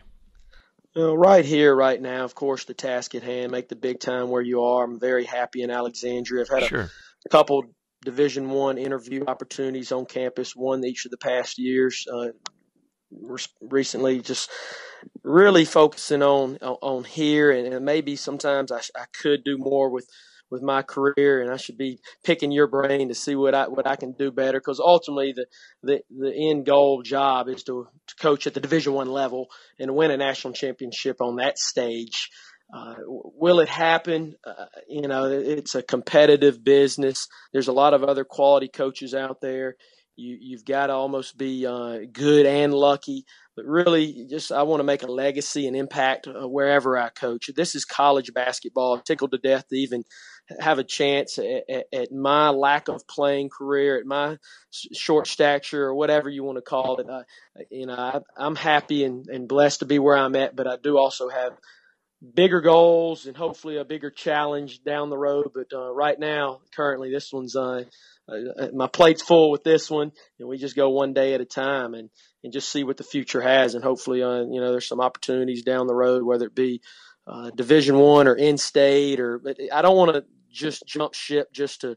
Know, 0.94 1.14
right 1.14 1.44
here, 1.44 1.74
right 1.74 2.00
now, 2.00 2.24
of 2.24 2.34
course, 2.34 2.64
the 2.64 2.74
task 2.74 3.14
at 3.14 3.22
hand, 3.22 3.50
make 3.50 3.68
the 3.68 3.76
big 3.76 3.98
time 3.98 4.28
where 4.28 4.42
you 4.42 4.62
are. 4.62 4.84
I'm 4.84 5.00
very 5.00 5.24
happy 5.24 5.62
in 5.62 5.70
Alexandria. 5.70 6.42
I've 6.42 6.60
had 6.60 6.68
sure. 6.68 6.90
a, 7.24 7.28
couple 7.30 7.64
Division 8.04 8.50
One 8.50 8.76
interview 8.76 9.24
opportunities 9.26 9.90
on 9.90 10.04
campus, 10.04 10.54
one 10.54 10.84
each 10.84 11.06
of 11.06 11.10
the 11.10 11.16
past 11.16 11.58
years. 11.58 12.06
Uh, 12.12 12.28
recently, 13.60 14.20
just 14.20 14.50
really 15.22 15.64
focusing 15.64 16.22
on 16.22 16.56
on, 16.60 17.04
here, 17.04 17.50
and, 17.50 17.72
and 17.72 17.84
maybe 17.84 18.16
sometimes 18.16 18.70
I, 18.70 18.80
I 18.94 19.04
could 19.12 19.44
do 19.44 19.56
more 19.56 19.88
with 19.88 20.06
with 20.52 20.62
my 20.62 20.82
career, 20.82 21.40
and 21.40 21.50
I 21.50 21.56
should 21.56 21.78
be 21.78 21.98
picking 22.22 22.52
your 22.52 22.68
brain 22.68 23.08
to 23.08 23.14
see 23.14 23.34
what 23.34 23.54
I 23.54 23.66
what 23.66 23.86
I 23.86 23.96
can 23.96 24.12
do 24.12 24.30
better. 24.30 24.60
Because 24.60 24.78
ultimately, 24.78 25.32
the, 25.32 25.46
the 25.82 26.00
the 26.10 26.50
end 26.50 26.66
goal 26.66 27.02
job 27.02 27.48
is 27.48 27.64
to, 27.64 27.88
to 28.06 28.14
coach 28.16 28.46
at 28.46 28.54
the 28.54 28.60
Division 28.60 28.92
One 28.92 29.10
level 29.10 29.48
and 29.80 29.96
win 29.96 30.12
a 30.12 30.16
national 30.16 30.52
championship 30.52 31.16
on 31.20 31.36
that 31.36 31.58
stage. 31.58 32.28
Uh, 32.74 32.94
will 33.06 33.60
it 33.60 33.68
happen? 33.68 34.34
Uh, 34.46 34.66
you 34.88 35.08
know, 35.08 35.24
it's 35.24 35.74
a 35.74 35.82
competitive 35.82 36.62
business. 36.62 37.28
There's 37.52 37.68
a 37.68 37.72
lot 37.72 37.94
of 37.94 38.04
other 38.04 38.24
quality 38.24 38.68
coaches 38.68 39.14
out 39.14 39.40
there. 39.40 39.76
You, 40.16 40.36
you've 40.40 40.64
got 40.64 40.88
to 40.88 40.92
almost 40.92 41.38
be 41.38 41.66
uh, 41.66 42.00
good 42.12 42.44
and 42.44 42.74
lucky, 42.74 43.24
but 43.56 43.64
really, 43.64 44.26
just 44.28 44.52
I 44.52 44.62
want 44.62 44.80
to 44.80 44.84
make 44.84 45.02
a 45.02 45.10
legacy 45.10 45.66
and 45.66 45.74
impact 45.74 46.26
uh, 46.26 46.46
wherever 46.46 46.98
I 46.98 47.08
coach. 47.08 47.48
This 47.56 47.74
is 47.74 47.86
college 47.86 48.32
basketball. 48.34 48.94
I'm 48.94 49.02
tickled 49.02 49.32
to 49.32 49.38
death 49.38 49.68
to 49.68 49.76
even 49.76 50.04
have 50.60 50.78
a 50.78 50.84
chance 50.84 51.38
at, 51.38 51.64
at, 51.68 51.86
at 51.92 52.12
my 52.12 52.50
lack 52.50 52.88
of 52.88 53.06
playing 53.06 53.50
career, 53.50 53.98
at 53.98 54.06
my 54.06 54.38
short 54.70 55.26
stature, 55.26 55.84
or 55.84 55.94
whatever 55.94 56.28
you 56.28 56.44
want 56.44 56.58
to 56.58 56.62
call 56.62 56.98
it. 56.98 57.06
I, 57.10 57.22
you 57.70 57.86
know, 57.86 57.94
I, 57.94 58.20
I'm 58.36 58.56
happy 58.56 59.04
and, 59.04 59.26
and 59.28 59.48
blessed 59.48 59.80
to 59.80 59.86
be 59.86 59.98
where 59.98 60.16
I'm 60.16 60.36
at, 60.36 60.56
but 60.56 60.66
I 60.66 60.76
do 60.82 60.98
also 60.98 61.28
have 61.28 61.52
bigger 62.34 62.60
goals 62.60 63.26
and 63.26 63.36
hopefully 63.36 63.76
a 63.76 63.84
bigger 63.84 64.10
challenge 64.10 64.82
down 64.84 65.10
the 65.10 65.18
road. 65.18 65.50
But 65.54 65.72
uh, 65.72 65.92
right 65.92 66.18
now, 66.18 66.60
currently, 66.74 67.10
this 67.10 67.32
one's 67.32 67.56
uh, 67.56 67.84
uh, 68.28 68.68
my 68.72 68.86
plate's 68.86 69.22
full 69.22 69.50
with 69.50 69.64
this 69.64 69.90
one, 69.90 70.12
and 70.38 70.48
we 70.48 70.58
just 70.58 70.76
go 70.76 70.90
one 70.90 71.12
day 71.12 71.34
at 71.34 71.40
a 71.40 71.44
time 71.44 71.94
and 71.94 72.10
and 72.44 72.52
just 72.52 72.70
see 72.70 72.84
what 72.84 72.96
the 72.96 73.04
future 73.04 73.40
has. 73.40 73.74
And 73.74 73.84
hopefully, 73.84 74.22
uh, 74.22 74.42
you 74.42 74.60
know, 74.60 74.70
there's 74.70 74.88
some 74.88 75.00
opportunities 75.00 75.62
down 75.62 75.86
the 75.86 75.94
road, 75.94 76.22
whether 76.22 76.46
it 76.46 76.54
be 76.54 76.80
uh, 77.26 77.50
Division 77.50 77.96
One 77.98 78.28
or 78.28 78.34
in 78.34 78.58
state, 78.58 79.20
or 79.20 79.40
I 79.72 79.82
don't 79.82 79.96
want 79.96 80.14
to 80.14 80.24
just 80.52 80.86
jump 80.86 81.14
ship 81.14 81.52
just 81.52 81.80
to. 81.82 81.96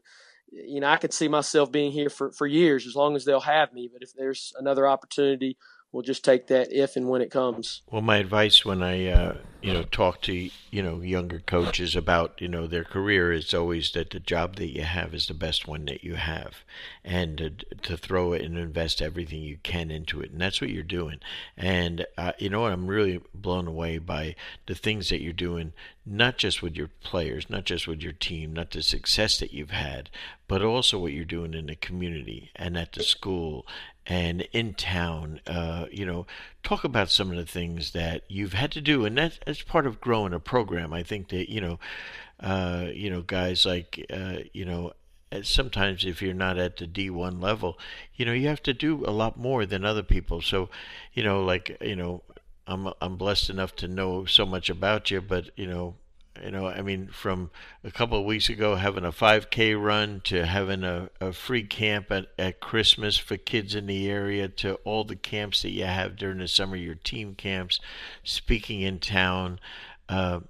You 0.52 0.80
know, 0.80 0.86
I 0.86 0.96
could 0.96 1.12
see 1.12 1.26
myself 1.26 1.72
being 1.72 1.90
here 1.90 2.08
for, 2.08 2.30
for 2.30 2.46
years 2.46 2.86
as 2.86 2.94
long 2.94 3.16
as 3.16 3.24
they'll 3.24 3.40
have 3.40 3.72
me. 3.72 3.90
But 3.92 4.02
if 4.02 4.14
there's 4.14 4.52
another 4.56 4.86
opportunity 4.86 5.58
we'll 5.96 6.02
just 6.02 6.26
take 6.26 6.46
that 6.48 6.70
if 6.70 6.94
and 6.94 7.08
when 7.08 7.22
it 7.22 7.30
comes. 7.30 7.80
Well, 7.90 8.02
my 8.02 8.18
advice 8.18 8.66
when 8.66 8.82
I, 8.82 9.06
uh, 9.06 9.36
you 9.62 9.72
know, 9.72 9.82
talk 9.82 10.20
to 10.22 10.34
you 10.70 10.82
know 10.82 11.00
younger 11.00 11.38
coaches 11.40 11.96
about 11.96 12.38
you 12.38 12.48
know 12.48 12.66
their 12.66 12.84
career 12.84 13.32
is 13.32 13.54
always 13.54 13.92
that 13.92 14.10
the 14.10 14.20
job 14.20 14.56
that 14.56 14.76
you 14.76 14.82
have 14.82 15.14
is 15.14 15.26
the 15.26 15.32
best 15.32 15.66
one 15.66 15.86
that 15.86 16.04
you 16.04 16.16
have, 16.16 16.64
and 17.02 17.38
to, 17.38 17.50
to 17.50 17.96
throw 17.96 18.34
it 18.34 18.42
and 18.42 18.58
invest 18.58 19.00
everything 19.00 19.40
you 19.40 19.56
can 19.62 19.90
into 19.90 20.20
it, 20.20 20.30
and 20.32 20.40
that's 20.40 20.60
what 20.60 20.68
you're 20.68 20.82
doing. 20.82 21.18
And 21.56 22.04
uh, 22.18 22.32
you 22.38 22.50
know 22.50 22.60
what, 22.60 22.72
I'm 22.74 22.88
really 22.88 23.22
blown 23.32 23.66
away 23.66 23.96
by 23.96 24.36
the 24.66 24.74
things 24.74 25.08
that 25.08 25.22
you're 25.22 25.32
doing, 25.32 25.72
not 26.04 26.36
just 26.36 26.60
with 26.60 26.76
your 26.76 26.90
players, 27.02 27.48
not 27.48 27.64
just 27.64 27.88
with 27.88 28.02
your 28.02 28.12
team, 28.12 28.52
not 28.52 28.70
the 28.70 28.82
success 28.82 29.38
that 29.38 29.54
you've 29.54 29.70
had, 29.70 30.10
but 30.46 30.62
also 30.62 30.98
what 30.98 31.12
you're 31.12 31.24
doing 31.24 31.54
in 31.54 31.66
the 31.66 31.74
community 31.74 32.50
and 32.54 32.76
at 32.76 32.92
the 32.92 33.02
school 33.02 33.66
and 34.06 34.42
in 34.52 34.74
town. 34.74 35.40
Uh, 35.46 35.86
you 35.90 36.06
know, 36.06 36.26
talk 36.62 36.84
about 36.84 37.10
some 37.10 37.30
of 37.30 37.36
the 37.36 37.46
things 37.46 37.92
that 37.92 38.22
you've 38.28 38.52
had 38.52 38.70
to 38.72 38.80
do, 38.80 39.04
and 39.04 39.18
that's, 39.18 39.38
that's 39.44 39.62
part 39.62 39.86
of 39.86 40.00
growing 40.00 40.32
a 40.32 40.40
program. 40.40 40.92
I 40.92 41.02
think 41.02 41.28
that 41.28 41.50
you 41.50 41.60
know, 41.60 41.78
uh, 42.40 42.86
you 42.92 43.10
know, 43.10 43.22
guys 43.22 43.66
like 43.66 44.04
uh, 44.10 44.38
you 44.52 44.64
know. 44.64 44.92
Sometimes, 45.42 46.04
if 46.04 46.22
you're 46.22 46.32
not 46.32 46.56
at 46.56 46.76
the 46.76 46.86
D1 46.86 47.42
level, 47.42 47.78
you 48.14 48.24
know 48.24 48.32
you 48.32 48.46
have 48.46 48.62
to 48.62 48.72
do 48.72 49.04
a 49.04 49.10
lot 49.10 49.36
more 49.36 49.66
than 49.66 49.84
other 49.84 50.04
people. 50.04 50.40
So, 50.40 50.70
you 51.14 51.24
know, 51.24 51.42
like 51.44 51.76
you 51.80 51.96
know, 51.96 52.22
I'm 52.66 52.92
I'm 53.02 53.16
blessed 53.16 53.50
enough 53.50 53.74
to 53.76 53.88
know 53.88 54.24
so 54.24 54.46
much 54.46 54.70
about 54.70 55.10
you, 55.10 55.20
but 55.20 55.50
you 55.56 55.66
know, 55.66 55.96
you 56.44 56.50
know, 56.50 56.66
I 56.66 56.82
mean, 56.82 57.08
from 57.08 57.50
a 57.84 57.90
couple 57.90 58.18
of 58.18 58.24
weeks 58.24 58.48
ago, 58.48 58.76
having 58.76 59.04
a 59.04 59.12
5K 59.12 59.80
run 59.80 60.20
to 60.24 60.46
having 60.46 60.84
a, 60.84 61.10
a 61.20 61.32
free 61.32 61.62
camp 61.62 62.10
at, 62.10 62.26
at 62.38 62.60
Christmas 62.60 63.16
for 63.16 63.36
kids 63.36 63.74
in 63.74 63.86
the 63.86 64.10
area 64.10 64.48
to 64.48 64.74
all 64.84 65.04
the 65.04 65.16
camps 65.16 65.62
that 65.62 65.70
you 65.70 65.84
have 65.84 66.16
during 66.16 66.38
the 66.38 66.48
summer, 66.48 66.76
your 66.76 66.94
team 66.94 67.34
camps, 67.34 67.80
speaking 68.24 68.80
in 68.80 68.98
town. 68.98 69.58
Uh, 70.08 70.40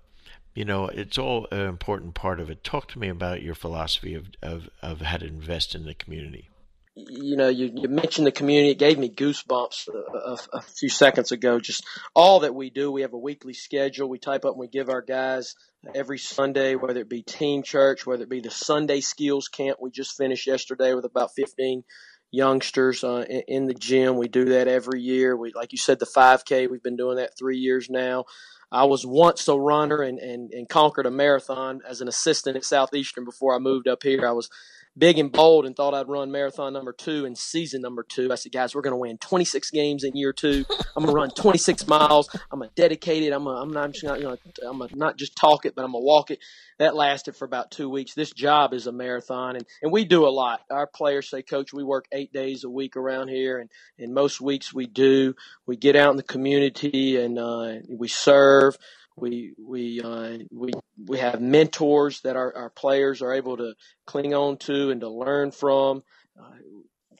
you 0.54 0.64
know, 0.64 0.86
it's 0.88 1.18
all 1.18 1.46
an 1.50 1.60
important 1.60 2.14
part 2.14 2.40
of 2.40 2.50
it. 2.50 2.64
Talk 2.64 2.88
to 2.88 2.98
me 2.98 3.08
about 3.08 3.42
your 3.42 3.54
philosophy 3.54 4.14
of, 4.14 4.30
of, 4.42 4.70
of 4.80 5.02
how 5.02 5.18
to 5.18 5.26
invest 5.26 5.74
in 5.74 5.84
the 5.84 5.94
community 5.94 6.48
you 6.96 7.36
know, 7.36 7.48
you, 7.48 7.70
you 7.74 7.88
mentioned 7.88 8.26
the 8.26 8.32
community. 8.32 8.70
It 8.70 8.78
gave 8.78 8.98
me 8.98 9.10
goosebumps 9.10 9.88
a, 9.88 10.18
a, 10.30 10.38
a, 10.54 10.62
few 10.62 10.88
seconds 10.88 11.30
ago. 11.30 11.60
Just 11.60 11.84
all 12.14 12.40
that 12.40 12.54
we 12.54 12.70
do. 12.70 12.90
We 12.90 13.02
have 13.02 13.12
a 13.12 13.18
weekly 13.18 13.52
schedule. 13.52 14.08
We 14.08 14.18
type 14.18 14.46
up 14.46 14.52
and 14.52 14.60
we 14.60 14.68
give 14.68 14.88
our 14.88 15.02
guys 15.02 15.54
every 15.94 16.18
Sunday, 16.18 16.74
whether 16.74 17.00
it 17.00 17.10
be 17.10 17.22
team 17.22 17.62
church, 17.62 18.06
whether 18.06 18.22
it 18.22 18.30
be 18.30 18.40
the 18.40 18.50
Sunday 18.50 19.00
skills 19.00 19.48
camp 19.48 19.78
we 19.80 19.90
just 19.90 20.16
finished 20.16 20.46
yesterday 20.46 20.94
with 20.94 21.04
about 21.04 21.34
15 21.36 21.84
youngsters 22.32 23.04
uh, 23.04 23.24
in, 23.28 23.42
in 23.46 23.66
the 23.66 23.74
gym. 23.74 24.16
We 24.16 24.28
do 24.28 24.46
that 24.46 24.66
every 24.66 25.02
year. 25.02 25.36
We, 25.36 25.52
like 25.54 25.72
you 25.72 25.78
said, 25.78 25.98
the 25.98 26.06
5K. 26.06 26.70
We've 26.70 26.82
been 26.82 26.96
doing 26.96 27.18
that 27.18 27.36
three 27.38 27.58
years 27.58 27.90
now. 27.90 28.24
I 28.72 28.84
was 28.84 29.06
once 29.06 29.46
a 29.48 29.56
runner 29.56 30.00
and, 30.00 30.18
and, 30.18 30.50
and 30.52 30.68
conquered 30.68 31.06
a 31.06 31.10
marathon 31.10 31.82
as 31.86 32.00
an 32.00 32.08
assistant 32.08 32.56
at 32.56 32.64
Southeastern 32.64 33.24
before 33.24 33.54
I 33.54 33.58
moved 33.58 33.86
up 33.86 34.02
here. 34.02 34.26
I 34.26 34.32
was 34.32 34.48
big 34.96 35.18
and 35.18 35.30
bold 35.30 35.66
and 35.66 35.76
thought 35.76 35.94
I'd 35.94 36.08
run 36.08 36.30
marathon 36.30 36.72
number 36.72 36.92
two 36.92 37.24
in 37.24 37.34
season 37.34 37.82
number 37.82 38.02
two. 38.02 38.32
I 38.32 38.36
said, 38.36 38.52
guys, 38.52 38.74
we're 38.74 38.82
going 38.82 38.92
to 38.92 38.98
win 38.98 39.18
26 39.18 39.70
games 39.70 40.04
in 40.04 40.16
year 40.16 40.32
two. 40.32 40.64
I'm 40.96 41.04
going 41.04 41.08
to 41.08 41.12
run 41.12 41.30
26 41.30 41.86
miles. 41.86 42.28
I'm 42.50 42.62
a 42.62 42.68
dedicated. 42.68 43.32
I'm 43.32 43.46
a, 43.46 43.50
I'm 43.50 43.72
not 43.72 43.92
just 43.92 44.04
not, 44.04 44.18
you 44.18 44.24
know, 44.24 44.36
I'm 44.68 44.80
a, 44.82 44.88
not 44.94 45.16
just 45.16 45.36
talk 45.36 45.66
it, 45.66 45.74
but 45.74 45.84
I'm 45.84 45.92
gonna 45.92 46.04
walk 46.04 46.30
it. 46.30 46.38
That 46.78 46.94
lasted 46.94 47.36
for 47.36 47.44
about 47.44 47.70
two 47.70 47.88
weeks. 47.88 48.14
This 48.14 48.30
job 48.30 48.74
is 48.74 48.86
a 48.86 48.92
marathon, 48.92 49.56
and 49.56 49.66
and 49.82 49.92
we 49.92 50.04
do 50.04 50.26
a 50.26 50.30
lot. 50.30 50.60
Our 50.70 50.86
players 50.86 51.30
say, 51.30 51.42
Coach, 51.42 51.72
we 51.72 51.82
work 51.82 52.06
eight 52.12 52.32
days 52.32 52.64
a 52.64 52.70
week 52.70 52.96
around 52.96 53.28
here, 53.28 53.58
and 53.58 53.70
and 53.98 54.14
most 54.14 54.40
weeks 54.40 54.72
we 54.74 54.86
do. 54.86 55.34
We 55.66 55.76
get 55.76 55.96
out 55.96 56.10
in 56.10 56.16
the 56.16 56.22
community 56.22 57.16
and 57.16 57.38
uh, 57.38 57.74
we 57.88 58.08
serve. 58.08 58.76
We 59.16 59.54
we 59.58 60.00
uh, 60.02 60.38
we 60.52 60.72
we 61.06 61.18
have 61.18 61.40
mentors 61.40 62.20
that 62.22 62.36
our, 62.36 62.54
our 62.54 62.70
players 62.70 63.22
are 63.22 63.32
able 63.32 63.56
to 63.56 63.74
cling 64.06 64.34
on 64.34 64.58
to 64.58 64.90
and 64.90 65.00
to 65.00 65.08
learn 65.08 65.52
from. 65.52 66.02
Uh, 66.38 66.50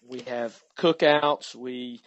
we 0.06 0.20
have 0.20 0.60
cookouts. 0.78 1.54
We 1.54 2.00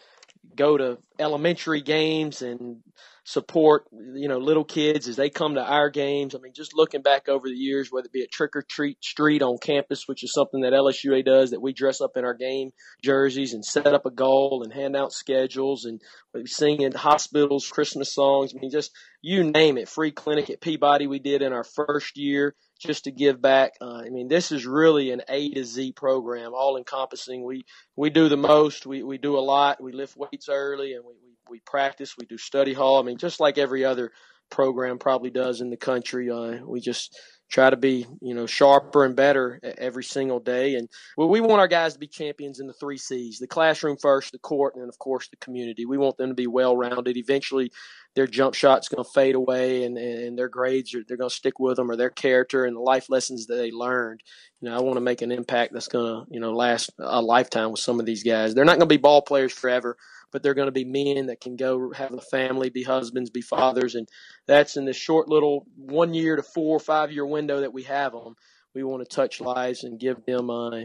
go 0.56 0.78
to 0.78 0.98
elementary 1.20 1.82
games 1.82 2.42
and 2.42 2.78
support 3.24 3.84
you 4.16 4.28
know 4.28 4.40
little 4.40 4.64
kids 4.64 5.08
as 5.08 5.16
they 5.16 5.30
come 5.30 5.56
to 5.56 5.62
our 5.62 5.90
games. 5.90 6.34
I 6.34 6.40
mean, 6.40 6.54
just 6.56 6.76
looking 6.76 7.02
back 7.02 7.30
over 7.30 7.48
the 7.48 7.56
years, 7.56 7.90
whether 7.92 8.08
it 8.08 8.12
be 8.12 8.24
a 8.24 8.28
trick 8.28 8.56
or 8.56 8.64
treat 8.64 9.04
street 9.04 9.42
on 9.42 9.58
campus, 9.62 10.04
which 10.08 10.24
is 10.24 10.34
something 10.34 10.62
that 10.62 10.74
LSUA 10.74 11.24
does, 11.26 11.52
that 11.52 11.62
we 11.62 11.74
dress 11.74 12.02
up 12.02 12.12
in 12.16 12.26
our 12.26 12.34
game 12.34 12.72
jerseys 13.04 13.54
and 13.54 13.64
set 13.64 13.88
up 13.88 14.06
a 14.06 14.12
goal 14.12 14.62
and 14.64 14.74
hand 14.74 14.96
out 14.96 15.12
schedules, 15.12 15.86
and 15.86 16.02
we 16.34 16.46
sing 16.48 16.82
in 16.82 16.92
hospitals 16.94 17.70
Christmas 17.70 18.14
songs. 18.14 18.54
I 18.56 18.60
mean, 18.60 18.72
just 18.72 18.92
you 19.22 19.44
name 19.44 19.78
it. 19.78 19.90
Free 19.90 20.12
clinic 20.12 20.50
at 20.50 20.62
Peabody 20.62 21.08
we 21.08 21.20
did 21.20 21.42
in 21.42 21.54
our 21.54 21.64
first 21.64 22.18
year 22.18 22.56
just 22.80 23.04
to 23.04 23.12
give 23.12 23.42
back. 23.42 23.74
Uh, 23.82 24.02
I 24.06 24.10
mean, 24.10 24.28
this 24.28 24.52
is 24.52 24.66
really 24.66 25.12
an 25.12 25.22
A 25.30 25.50
to 25.50 25.64
Z 25.64 25.94
program, 25.94 26.54
all 26.54 26.78
encompassing. 26.78 27.44
We 27.44 27.66
we 27.96 28.10
do 28.10 28.30
the 28.30 28.38
most. 28.38 28.86
We 28.86 29.04
we 29.04 29.18
do 29.18 29.38
a 29.38 29.40
lot. 29.40 29.82
We 29.82 29.92
lift 29.92 30.18
weights 30.18 30.50
early, 30.50 30.94
and 30.94 31.04
we, 31.06 31.14
we 31.24 31.30
we 31.50 31.60
practice, 31.66 32.16
we 32.18 32.26
do 32.26 32.38
study 32.38 32.74
hall. 32.74 33.00
I 33.00 33.04
mean, 33.04 33.18
just 33.18 33.40
like 33.40 33.58
every 33.58 33.84
other 33.84 34.12
program 34.50 34.98
probably 34.98 35.30
does 35.30 35.62
in 35.62 35.70
the 35.70 35.78
country. 35.78 36.30
Uh, 36.30 36.66
we 36.66 36.80
just 36.80 37.18
try 37.50 37.70
to 37.70 37.78
be, 37.78 38.06
you 38.22 38.34
know, 38.34 38.46
sharper 38.46 39.06
and 39.06 39.16
better 39.16 39.60
every 39.78 40.04
single 40.04 40.40
day. 40.40 40.76
And 40.76 40.88
well, 41.18 41.30
we 41.30 41.42
want 41.42 41.60
our 41.60 41.68
guys 41.68 41.94
to 41.94 42.00
be 42.00 42.08
champions 42.08 42.60
in 42.60 42.68
the 42.68 42.74
three 42.74 42.98
C's: 42.98 43.40
the 43.40 43.48
classroom 43.48 43.98
first, 43.98 44.32
the 44.32 44.40
court, 44.40 44.76
and 44.76 44.90
of 44.90 44.98
course 45.00 45.28
the 45.30 45.38
community. 45.38 45.86
We 45.86 45.98
want 45.98 46.18
them 46.18 46.30
to 46.30 46.36
be 46.36 46.48
well 46.48 46.76
rounded. 46.76 47.18
Eventually, 47.18 47.72
their 48.16 48.28
jump 48.28 48.54
shot's 48.54 48.90
going 48.90 49.04
to 49.04 49.10
fade 49.10 49.36
away, 49.36 49.84
and, 49.84 49.98
and 49.98 50.38
their 50.38 50.50
grades 50.50 50.94
are 50.96 51.04
they're 51.08 51.18
going 51.18 51.30
to 51.30 51.36
stick 51.36 51.60
with 51.60 51.78
them, 51.78 51.90
or 51.92 51.96
their 51.96 52.10
character 52.10 52.66
and 52.66 52.76
the 52.76 52.82
life 52.82 53.10
lessons 53.10 53.48
that 53.48 53.56
they 53.56 53.72
learned. 53.72 54.22
You 54.62 54.70
know, 54.70 54.78
I 54.78 54.82
want 54.82 54.96
to 54.96 55.02
make 55.02 55.22
an 55.22 55.32
impact 55.32 55.74
that's 55.74 55.88
going 55.88 56.26
to, 56.26 56.34
you 56.34 56.40
know, 56.40 56.52
last 56.52 56.92
a 57.00 57.22
lifetime 57.22 57.72
with 57.72 57.80
some 57.80 58.00
of 58.00 58.06
these 58.06 58.24
guys. 58.24 58.54
They're 58.54 58.66
not 58.66 58.74
going 58.74 58.82
to 58.82 58.86
be 58.88 58.98
ball 58.98 59.22
players 59.22 59.54
forever 59.54 59.98
but 60.32 60.44
they're 60.44 60.54
going 60.54 60.68
to 60.68 60.72
be 60.72 60.86
men 60.86 61.28
that 61.28 61.42
can 61.42 61.56
go 61.56 61.92
have 61.94 62.14
a 62.14 62.22
family, 62.22 62.70
be 62.70 62.84
husbands, 62.84 63.30
be 63.30 63.42
fathers, 63.42 63.96
and 63.96 64.08
that's 64.48 64.78
in 64.78 64.86
this 64.86 64.98
short 64.98 65.28
little 65.28 65.66
one 65.76 66.14
year 66.14 66.36
to 66.36 66.44
four 66.44 66.76
or 66.76 66.80
five 66.80 67.12
year 67.12 67.26
window 67.26 67.62
that 67.62 67.74
we 67.74 67.84
have 67.84 68.14
them. 68.14 68.36
We 68.76 68.84
want 68.84 69.08
to 69.08 69.16
touch 69.16 69.42
lives 69.42 69.84
and 69.84 70.00
give 70.00 70.24
them 70.26 70.50
uh, 70.50 70.82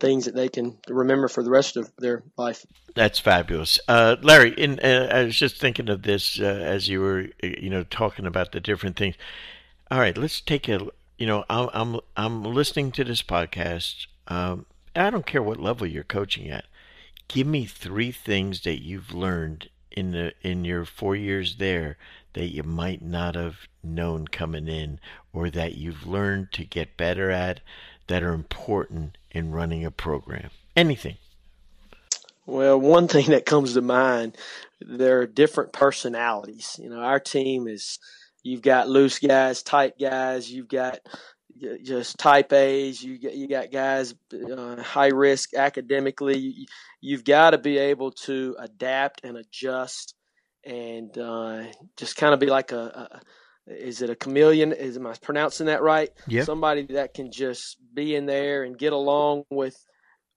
things 0.00 0.24
that 0.24 0.34
they 0.34 0.48
can 0.48 0.76
remember 0.88 1.28
for 1.28 1.42
the 1.42 1.50
rest 1.50 1.76
of 1.76 1.90
their 1.98 2.22
life. 2.36 2.64
That's 2.94 3.18
fabulous, 3.18 3.78
uh, 3.88 4.16
Larry. 4.22 4.50
In, 4.52 4.80
uh, 4.80 5.08
I 5.12 5.24
was 5.24 5.36
just 5.36 5.56
thinking 5.56 5.88
of 5.88 6.02
this 6.02 6.40
uh, 6.40 6.44
as 6.44 6.88
you 6.88 7.00
were, 7.00 7.26
uh, 7.42 7.46
you 7.46 7.70
know, 7.70 7.84
talking 7.84 8.26
about 8.26 8.52
the 8.52 8.60
different 8.60 8.96
things. 8.96 9.14
All 9.90 9.98
right, 9.98 10.16
let's 10.16 10.40
take 10.40 10.68
a. 10.68 10.88
You 11.18 11.26
know, 11.26 11.44
I'm 11.50 11.68
I'm, 11.72 12.00
I'm 12.16 12.44
listening 12.44 12.92
to 12.92 13.04
this 13.04 13.22
podcast. 13.22 14.06
Um, 14.28 14.66
I 14.94 15.10
don't 15.10 15.26
care 15.26 15.42
what 15.42 15.60
level 15.60 15.86
you're 15.86 16.04
coaching 16.04 16.48
at 16.50 16.64
give 17.28 17.46
me 17.46 17.66
three 17.66 18.10
things 18.10 18.62
that 18.62 18.82
you've 18.82 19.12
learned 19.12 19.68
in 19.90 20.12
the 20.12 20.32
in 20.42 20.64
your 20.64 20.84
four 20.84 21.14
years 21.14 21.56
there 21.56 21.96
that 22.32 22.46
you 22.46 22.62
might 22.62 23.02
not 23.02 23.34
have 23.34 23.56
known 23.82 24.26
coming 24.26 24.66
in 24.66 24.98
or 25.32 25.50
that 25.50 25.74
you've 25.74 26.06
learned 26.06 26.50
to 26.52 26.64
get 26.64 26.96
better 26.96 27.30
at 27.30 27.60
that 28.06 28.22
are 28.22 28.32
important 28.32 29.16
in 29.30 29.50
running 29.50 29.84
a 29.84 29.90
program? 29.90 30.50
Anything. 30.76 31.16
Well, 32.46 32.80
one 32.80 33.08
thing 33.08 33.30
that 33.30 33.46
comes 33.46 33.74
to 33.74 33.82
mind, 33.82 34.36
there 34.80 35.20
are 35.20 35.26
different 35.26 35.72
personalities. 35.72 36.78
You 36.82 36.90
know, 36.90 37.00
our 37.00 37.20
team 37.20 37.68
is 37.68 37.98
you've 38.42 38.62
got 38.62 38.88
loose 38.88 39.18
guys, 39.18 39.62
tight 39.62 39.98
guys, 39.98 40.50
you've 40.50 40.68
got 40.68 41.00
just 41.82 42.18
type 42.18 42.52
A's. 42.52 43.02
You 43.02 43.18
get 43.18 43.34
you 43.34 43.48
got 43.48 43.70
guys 43.70 44.14
uh, 44.32 44.82
high 44.82 45.08
risk 45.08 45.54
academically. 45.54 46.38
You, 46.38 46.66
you've 47.00 47.24
got 47.24 47.50
to 47.50 47.58
be 47.58 47.78
able 47.78 48.12
to 48.12 48.56
adapt 48.58 49.24
and 49.24 49.36
adjust, 49.36 50.14
and 50.64 51.16
uh, 51.18 51.64
just 51.96 52.16
kind 52.16 52.34
of 52.34 52.40
be 52.40 52.46
like 52.46 52.72
a, 52.72 53.20
is 53.70 54.02
it 54.02 54.10
a 54.10 54.16
chameleon? 54.16 54.72
Is 54.72 54.96
am 54.96 55.06
I 55.06 55.14
pronouncing 55.20 55.66
that 55.66 55.82
right? 55.82 56.10
Yeah. 56.26 56.44
Somebody 56.44 56.86
that 56.94 57.14
can 57.14 57.30
just 57.30 57.76
be 57.94 58.14
in 58.14 58.26
there 58.26 58.64
and 58.64 58.78
get 58.78 58.92
along 58.92 59.44
with 59.50 59.76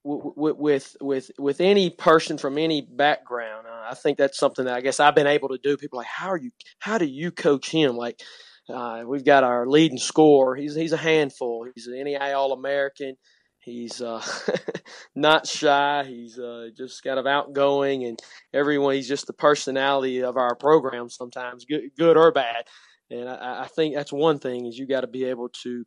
with 0.03 0.57
with 0.57 0.97
with 0.99 1.31
with 1.37 1.61
any 1.61 1.89
person 1.89 2.37
from 2.37 2.57
any 2.57 2.81
background. 2.81 3.67
Uh, 3.67 3.89
I 3.89 3.93
think 3.93 4.17
that's 4.17 4.37
something 4.37 4.65
that 4.65 4.75
I 4.75 4.81
guess 4.81 4.99
I've 4.99 5.15
been 5.15 5.27
able 5.27 5.49
to 5.49 5.59
do. 5.61 5.77
People 5.77 5.97
like, 5.97 6.07
how 6.07 6.29
are 6.29 6.37
you? 6.37 6.51
How 6.79 6.97
do 6.97 7.05
you 7.05 7.31
coach 7.31 7.69
him? 7.69 7.95
Like 7.95 8.19
uh, 8.69 9.03
we've 9.05 9.25
got 9.25 9.43
our 9.43 9.67
leading 9.67 9.97
scorer. 9.97 10.55
He's 10.55 10.75
he's 10.75 10.93
a 10.93 10.97
handful. 10.97 11.67
He's 11.73 11.87
an 11.87 11.93
NAIA 11.93 12.35
All 12.35 12.53
American. 12.53 13.15
He's 13.59 14.01
uh, 14.01 14.23
not 15.15 15.45
shy. 15.45 16.03
He's 16.07 16.39
uh, 16.39 16.69
just 16.75 17.03
kind 17.03 17.19
of 17.19 17.27
outgoing, 17.27 18.05
and 18.05 18.19
everyone. 18.53 18.95
He's 18.95 19.07
just 19.07 19.27
the 19.27 19.33
personality 19.33 20.23
of 20.23 20.35
our 20.35 20.55
program. 20.55 21.09
Sometimes 21.09 21.65
good, 21.65 21.91
good 21.95 22.17
or 22.17 22.31
bad. 22.31 22.65
And 23.11 23.29
I, 23.29 23.63
I 23.63 23.67
think 23.67 23.93
that's 23.93 24.13
one 24.13 24.39
thing 24.39 24.65
is 24.65 24.77
you 24.77 24.87
got 24.87 25.01
to 25.01 25.07
be 25.07 25.25
able 25.25 25.49
to 25.63 25.83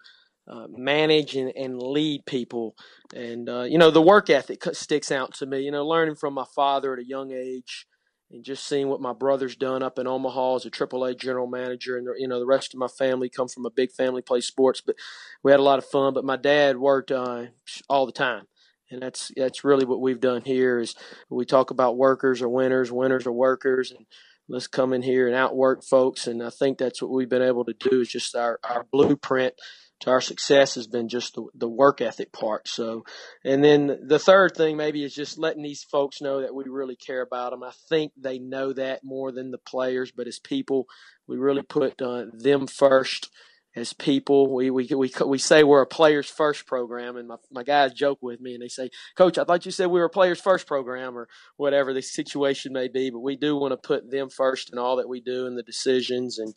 uh, 0.47 0.67
manage 0.69 1.37
and, 1.37 1.51
and 1.57 1.83
lead 1.83 2.27
people. 2.27 2.77
And 3.15 3.49
uh, 3.49 3.63
you 3.63 3.79
know 3.79 3.91
the 3.91 4.03
work 4.03 4.31
ethic 4.31 4.63
sticks 4.73 5.11
out 5.11 5.35
to 5.35 5.47
me. 5.47 5.61
You 5.61 5.71
know, 5.71 5.87
learning 5.87 6.17
from 6.17 6.35
my 6.35 6.45
father 6.55 6.93
at 6.93 6.99
a 6.99 7.07
young 7.07 7.33
age 7.33 7.87
and 8.31 8.45
just 8.45 8.67
seeing 8.67 8.89
what 8.89 9.01
my 9.01 9.13
brother's 9.13 9.57
done 9.57 9.83
up 9.83 9.99
in 9.99 10.07
Omaha 10.07 10.57
as 10.57 10.67
a 10.67 10.71
AAA 10.71 11.19
general 11.19 11.47
manager, 11.47 11.97
and 11.97 12.07
you 12.19 12.29
know 12.29 12.39
the 12.39 12.47
rest 12.47 12.75
of 12.75 12.81
my 12.81 12.89
family 12.89 13.29
come 13.29 13.49
from 13.49 13.65
a 13.65 13.71
big 13.71 13.93
family, 13.93 14.23
play 14.23 14.41
sports, 14.41 14.83
but 14.85 14.97
we 15.43 15.51
had 15.51 15.61
a 15.61 15.65
lot 15.65 15.79
of 15.79 15.87
fun. 15.87 16.13
But 16.15 16.25
my 16.25 16.37
dad 16.37 16.77
worked 16.77 17.11
uh, 17.11 17.47
all 17.89 18.07
the 18.07 18.13
time, 18.13 18.45
and 18.91 19.01
that's 19.01 19.31
that's 19.37 19.65
really 19.65 19.87
what 19.87 20.01
we've 20.01 20.21
done 20.21 20.43
here. 20.43 20.79
Is 20.79 20.95
we 21.31 21.45
talk 21.45 21.71
about 21.71 21.97
workers 21.97 22.43
are 22.43 22.49
winners, 22.49 22.93
winners 22.93 23.27
are 23.27 23.33
workers, 23.33 23.93
and 23.93 24.05
let's 24.49 24.67
come 24.67 24.93
in 24.93 25.03
here 25.03 25.27
and 25.27 25.37
outwork 25.37 25.85
folks. 25.85 26.27
And 26.27 26.43
I 26.43 26.51
think 26.51 26.79
that's 26.79 27.01
what 27.01 27.11
we've 27.11 27.29
been 27.29 27.43
able 27.43 27.65
to 27.65 27.75
do 27.75 28.01
is 28.01 28.09
just 28.09 28.35
our 28.35 28.59
our 28.65 28.87
blueprint 28.91 29.55
to 30.01 30.11
our 30.11 30.21
success 30.21 30.75
has 30.75 30.87
been 30.87 31.09
just 31.09 31.35
the, 31.35 31.47
the 31.55 31.69
work 31.69 32.01
ethic 32.01 32.33
part. 32.33 32.69
So, 32.69 33.05
and 33.45 33.65
then 33.65 34.01
the 34.07 34.19
third 34.19 34.55
thing 34.57 34.77
maybe 34.77 35.05
is 35.05 35.15
just 35.15 35.39
letting 35.39 35.63
these 35.63 35.85
folks 35.85 36.21
know 36.21 36.43
that 36.43 36.55
we 36.55 36.65
really 36.67 36.97
care 36.97 37.23
about 37.23 37.51
them. 37.51 37.63
I 37.63 37.73
think 37.89 38.13
they 38.17 38.39
know 38.39 38.73
that 38.73 39.05
more 39.05 39.33
than 39.33 39.51
the 39.51 39.59
players, 39.59 40.13
but 40.15 40.27
as 40.27 40.39
people, 40.39 40.87
we 41.27 41.37
really 41.37 41.63
put 41.63 42.03
uh, 42.03 42.27
them 42.33 42.67
first 42.67 43.31
as 43.77 43.93
people. 43.93 44.55
We, 44.55 44.71
we, 44.71 44.87
we, 44.95 45.13
we 45.27 45.39
say 45.39 45.65
we're 45.65 45.83
a 45.83 45.87
players 45.87 46.29
first 46.29 46.67
program 46.67 47.17
and 47.17 47.29
my, 47.29 47.37
my 47.51 47.63
guys 47.63 47.93
joke 47.93 48.19
with 48.23 48.41
me 48.41 48.55
and 48.55 48.63
they 48.63 48.69
say, 48.69 48.91
coach, 49.17 49.39
I 49.39 49.45
thought 49.45 49.65
you 49.65 49.73
said 49.73 49.87
we 49.87 50.01
were 50.01 50.07
a 50.07 50.11
players 50.11 50.41
first 50.41 50.67
program 50.67 51.17
or 51.17 51.29
whatever 51.57 51.93
the 51.93 52.03
situation 52.03 52.73
may 52.73 52.89
be, 52.89 53.11
but 53.11 53.21
we 53.21 53.37
do 53.37 53.57
want 53.57 53.73
to 53.73 53.77
put 53.77 54.11
them 54.11 54.31
first 54.31 54.73
in 54.73 54.79
all 54.79 54.97
that 54.97 55.09
we 55.09 55.21
do 55.21 55.47
and 55.47 55.59
the 55.59 55.63
decisions 55.63 56.39
and, 56.39 56.55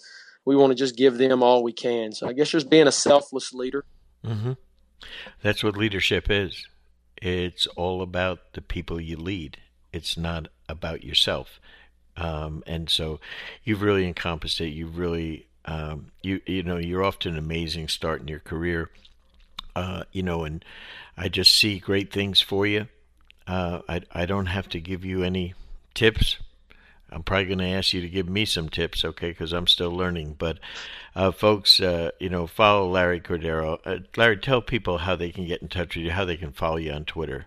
we 0.47 0.56
want 0.56 0.71
to 0.71 0.75
just 0.75 0.95
give 0.95 1.17
them 1.17 1.43
all 1.43 1.62
we 1.62 1.73
can. 1.73 2.13
So 2.13 2.25
I 2.25 2.32
guess 2.32 2.51
just 2.51 2.69
being 2.69 2.88
a 2.88 2.91
selfless 2.91 3.53
leader. 3.53 3.84
Mm-hmm. 4.23 4.53
That's 5.43 5.62
what 5.62 5.75
leadership 5.75 6.27
is. 6.30 6.65
It's 7.17 7.67
all 7.75 8.01
about 8.01 8.53
the 8.53 8.62
people 8.62 9.01
you 9.01 9.17
lead. 9.17 9.58
It's 9.91 10.17
not 10.17 10.47
about 10.69 11.03
yourself. 11.03 11.60
Um, 12.15 12.63
and 12.65 12.89
so 12.89 13.19
you've 13.65 13.82
really 13.82 14.08
encompassed 14.08 14.62
it. 14.62 14.69
You've 14.69 14.97
really, 14.97 15.46
um, 15.67 16.12
you 16.23 16.41
you 16.45 16.63
know, 16.63 16.77
you're 16.77 17.03
off 17.03 17.19
to 17.19 17.30
an 17.30 17.38
amazing 17.38 17.88
start 17.88 18.21
in 18.21 18.27
your 18.27 18.39
career. 18.39 18.89
Uh, 19.75 20.03
you 20.12 20.23
know, 20.23 20.43
and 20.43 20.65
I 21.15 21.30
just 21.30 21.56
see 21.56 21.77
great 21.77 22.12
things 22.12 22.41
for 22.41 22.65
you. 22.65 22.88
Uh, 23.45 23.82
I 23.88 24.01
I 24.12 24.25
don't 24.25 24.47
have 24.47 24.67
to 24.69 24.80
give 24.80 25.06
you 25.06 25.23
any 25.23 25.53
tips 25.93 26.38
I'm 27.10 27.23
probably 27.23 27.45
going 27.45 27.60
to 27.60 27.65
ask 27.65 27.93
you 27.93 28.01
to 28.01 28.10
give 28.10 28.27
me 28.27 28.45
some 28.45 28.69
tips, 28.69 29.06
okay? 29.06 29.30
Because 29.30 29.53
I'm 29.53 29.67
still 29.67 29.91
learning. 29.91 30.36
But, 30.38 30.60
uh, 31.15 31.32
folks, 31.32 31.80
uh, 31.80 32.12
you 32.19 32.30
know, 32.30 32.47
follow 32.47 32.89
Larry 32.89 33.21
Cordaro. 33.21 33.80
Uh, 33.86 33.99
Larry, 34.15 34.38
tell 34.38 34.62
people 34.62 34.97
how 34.99 35.15
they 35.15 35.32
can 35.32 35.45
get 35.45 35.62
in 35.62 35.69
touch 35.69 35.95
with 35.95 36.06
you, 36.06 36.12
how 36.12 36.25
they 36.25 36.38
can 36.38 36.51
follow 36.51 36.77
you 36.77 36.91
on 36.91 37.06
Twitter. 37.06 37.45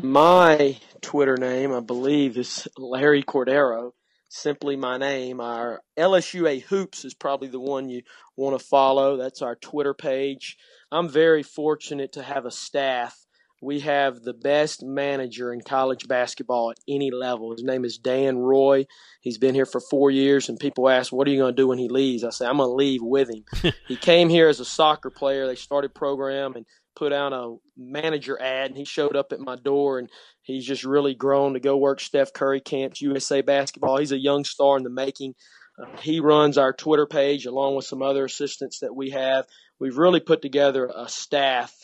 My 0.00 0.78
Twitter 1.00 1.36
name, 1.36 1.72
I 1.72 1.80
believe, 1.80 2.36
is 2.36 2.66
Larry 2.76 3.22
Cordaro. 3.22 3.92
Simply 4.34 4.76
my 4.76 4.96
name. 4.96 5.42
Our 5.42 5.82
LSUA 5.98 6.62
Hoops 6.62 7.04
is 7.04 7.12
probably 7.12 7.48
the 7.48 7.60
one 7.60 7.90
you 7.90 8.00
want 8.34 8.58
to 8.58 8.66
follow. 8.66 9.18
That's 9.18 9.42
our 9.42 9.56
Twitter 9.56 9.92
page. 9.92 10.56
I'm 10.90 11.10
very 11.10 11.42
fortunate 11.42 12.12
to 12.12 12.22
have 12.22 12.46
a 12.46 12.50
staff 12.50 13.26
we 13.62 13.78
have 13.80 14.22
the 14.22 14.34
best 14.34 14.82
manager 14.82 15.52
in 15.52 15.60
college 15.60 16.08
basketball 16.08 16.72
at 16.72 16.78
any 16.88 17.12
level. 17.12 17.52
His 17.52 17.62
name 17.62 17.84
is 17.84 17.96
Dan 17.96 18.36
Roy. 18.36 18.86
He's 19.20 19.38
been 19.38 19.54
here 19.54 19.66
for 19.66 19.80
four 19.80 20.10
years, 20.10 20.48
and 20.48 20.58
people 20.58 20.88
ask, 20.88 21.12
What 21.12 21.28
are 21.28 21.30
you 21.30 21.38
going 21.38 21.54
to 21.54 21.62
do 21.62 21.68
when 21.68 21.78
he 21.78 21.88
leaves? 21.88 22.24
I 22.24 22.30
say, 22.30 22.44
I'm 22.44 22.56
going 22.56 22.68
to 22.68 22.74
leave 22.74 23.02
with 23.02 23.30
him. 23.30 23.72
he 23.86 23.96
came 23.96 24.28
here 24.28 24.48
as 24.48 24.58
a 24.58 24.64
soccer 24.64 25.10
player. 25.10 25.46
They 25.46 25.54
started 25.54 25.94
program 25.94 26.56
and 26.56 26.66
put 26.94 27.12
out 27.12 27.32
a 27.32 27.56
manager 27.76 28.40
ad, 28.40 28.70
and 28.70 28.76
he 28.76 28.84
showed 28.84 29.16
up 29.16 29.32
at 29.32 29.40
my 29.40 29.56
door, 29.56 29.98
and 29.98 30.08
he's 30.42 30.66
just 30.66 30.84
really 30.84 31.14
grown 31.14 31.54
to 31.54 31.60
go 31.60 31.76
work 31.76 32.00
Steph 32.00 32.32
Curry 32.32 32.60
camps, 32.60 33.00
USA 33.00 33.40
basketball. 33.40 33.98
He's 33.98 34.12
a 34.12 34.18
young 34.18 34.44
star 34.44 34.76
in 34.76 34.82
the 34.82 34.90
making. 34.90 35.34
Uh, 35.78 35.96
he 36.00 36.20
runs 36.20 36.58
our 36.58 36.72
Twitter 36.72 37.06
page 37.06 37.46
along 37.46 37.76
with 37.76 37.86
some 37.86 38.02
other 38.02 38.24
assistants 38.24 38.80
that 38.80 38.94
we 38.94 39.10
have. 39.10 39.46
We've 39.78 39.96
really 39.96 40.20
put 40.20 40.42
together 40.42 40.90
a 40.94 41.08
staff 41.08 41.74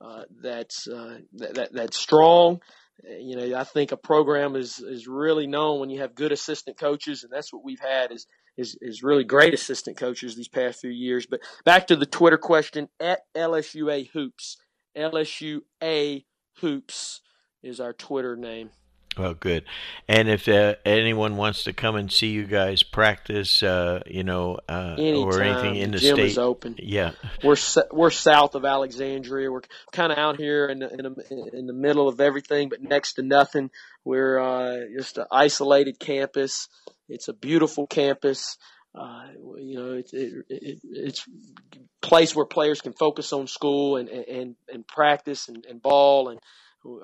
uh, 0.00 0.22
that's 0.42 0.86
uh, 0.86 1.18
that, 1.34 1.54
that, 1.54 1.72
that's 1.72 1.96
strong. 1.96 2.60
You 3.04 3.36
know, 3.36 3.58
I 3.58 3.64
think 3.64 3.92
a 3.92 3.96
program 3.96 4.56
is 4.56 4.80
is 4.80 5.08
really 5.08 5.46
known 5.46 5.80
when 5.80 5.90
you 5.90 6.00
have 6.00 6.14
good 6.14 6.32
assistant 6.32 6.78
coaches, 6.78 7.24
and 7.24 7.32
that's 7.32 7.52
what 7.52 7.64
we've 7.64 7.80
had 7.80 8.12
is 8.12 8.26
is 8.58 9.02
really 9.02 9.24
great 9.24 9.54
assistant 9.54 9.96
coaches 9.96 10.34
these 10.34 10.48
past 10.48 10.80
few 10.80 10.90
years. 10.90 11.26
But 11.26 11.40
back 11.64 11.86
to 11.86 11.96
the 11.96 12.06
Twitter 12.06 12.38
question 12.38 12.88
at 12.98 13.20
LSUA 13.34 14.10
Hoops, 14.10 14.56
LSUA 14.96 16.24
Hoops 16.60 17.20
is 17.62 17.80
our 17.80 17.92
Twitter 17.92 18.36
name. 18.36 18.70
Well, 19.18 19.34
good. 19.34 19.64
And 20.06 20.28
if 20.28 20.48
uh, 20.48 20.76
anyone 20.84 21.36
wants 21.36 21.64
to 21.64 21.72
come 21.72 21.96
and 21.96 22.10
see 22.10 22.28
you 22.28 22.44
guys 22.44 22.84
practice, 22.84 23.62
uh, 23.62 24.02
you 24.06 24.22
know, 24.22 24.58
uh, 24.68 24.94
or 24.98 25.42
anything 25.42 25.76
in 25.76 25.90
the, 25.90 25.98
the 25.98 26.02
gym 26.02 26.16
state, 26.16 26.26
is 26.26 26.38
open. 26.38 26.76
Yeah, 26.78 27.12
we're 27.42 27.56
we're 27.90 28.10
south 28.10 28.54
of 28.54 28.64
Alexandria. 28.64 29.50
We're 29.50 29.62
kind 29.92 30.12
of 30.12 30.18
out 30.18 30.36
here 30.36 30.66
in 30.66 30.78
the, 30.78 30.88
in, 30.90 30.98
the, 31.02 31.50
in 31.52 31.66
the 31.66 31.72
middle 31.72 32.08
of 32.08 32.20
everything, 32.20 32.68
but 32.68 32.80
next 32.80 33.14
to 33.14 33.22
nothing. 33.22 33.70
We're 34.04 34.38
uh, 34.38 34.78
just 34.96 35.18
an 35.18 35.26
isolated 35.32 35.98
campus. 35.98 36.68
It's 37.08 37.28
a 37.28 37.32
beautiful 37.32 37.86
campus. 37.86 38.56
Uh, 38.94 39.24
you 39.58 39.78
know, 39.78 39.92
it's 39.94 40.12
it, 40.12 40.32
it, 40.48 40.80
it's 40.84 41.26
a 41.74 42.06
place 42.06 42.34
where 42.34 42.46
players 42.46 42.80
can 42.80 42.92
focus 42.92 43.32
on 43.32 43.46
school 43.46 43.96
and 43.96 44.08
and 44.08 44.56
and 44.72 44.86
practice 44.86 45.48
and, 45.48 45.66
and 45.66 45.82
ball 45.82 46.28
and 46.28 46.40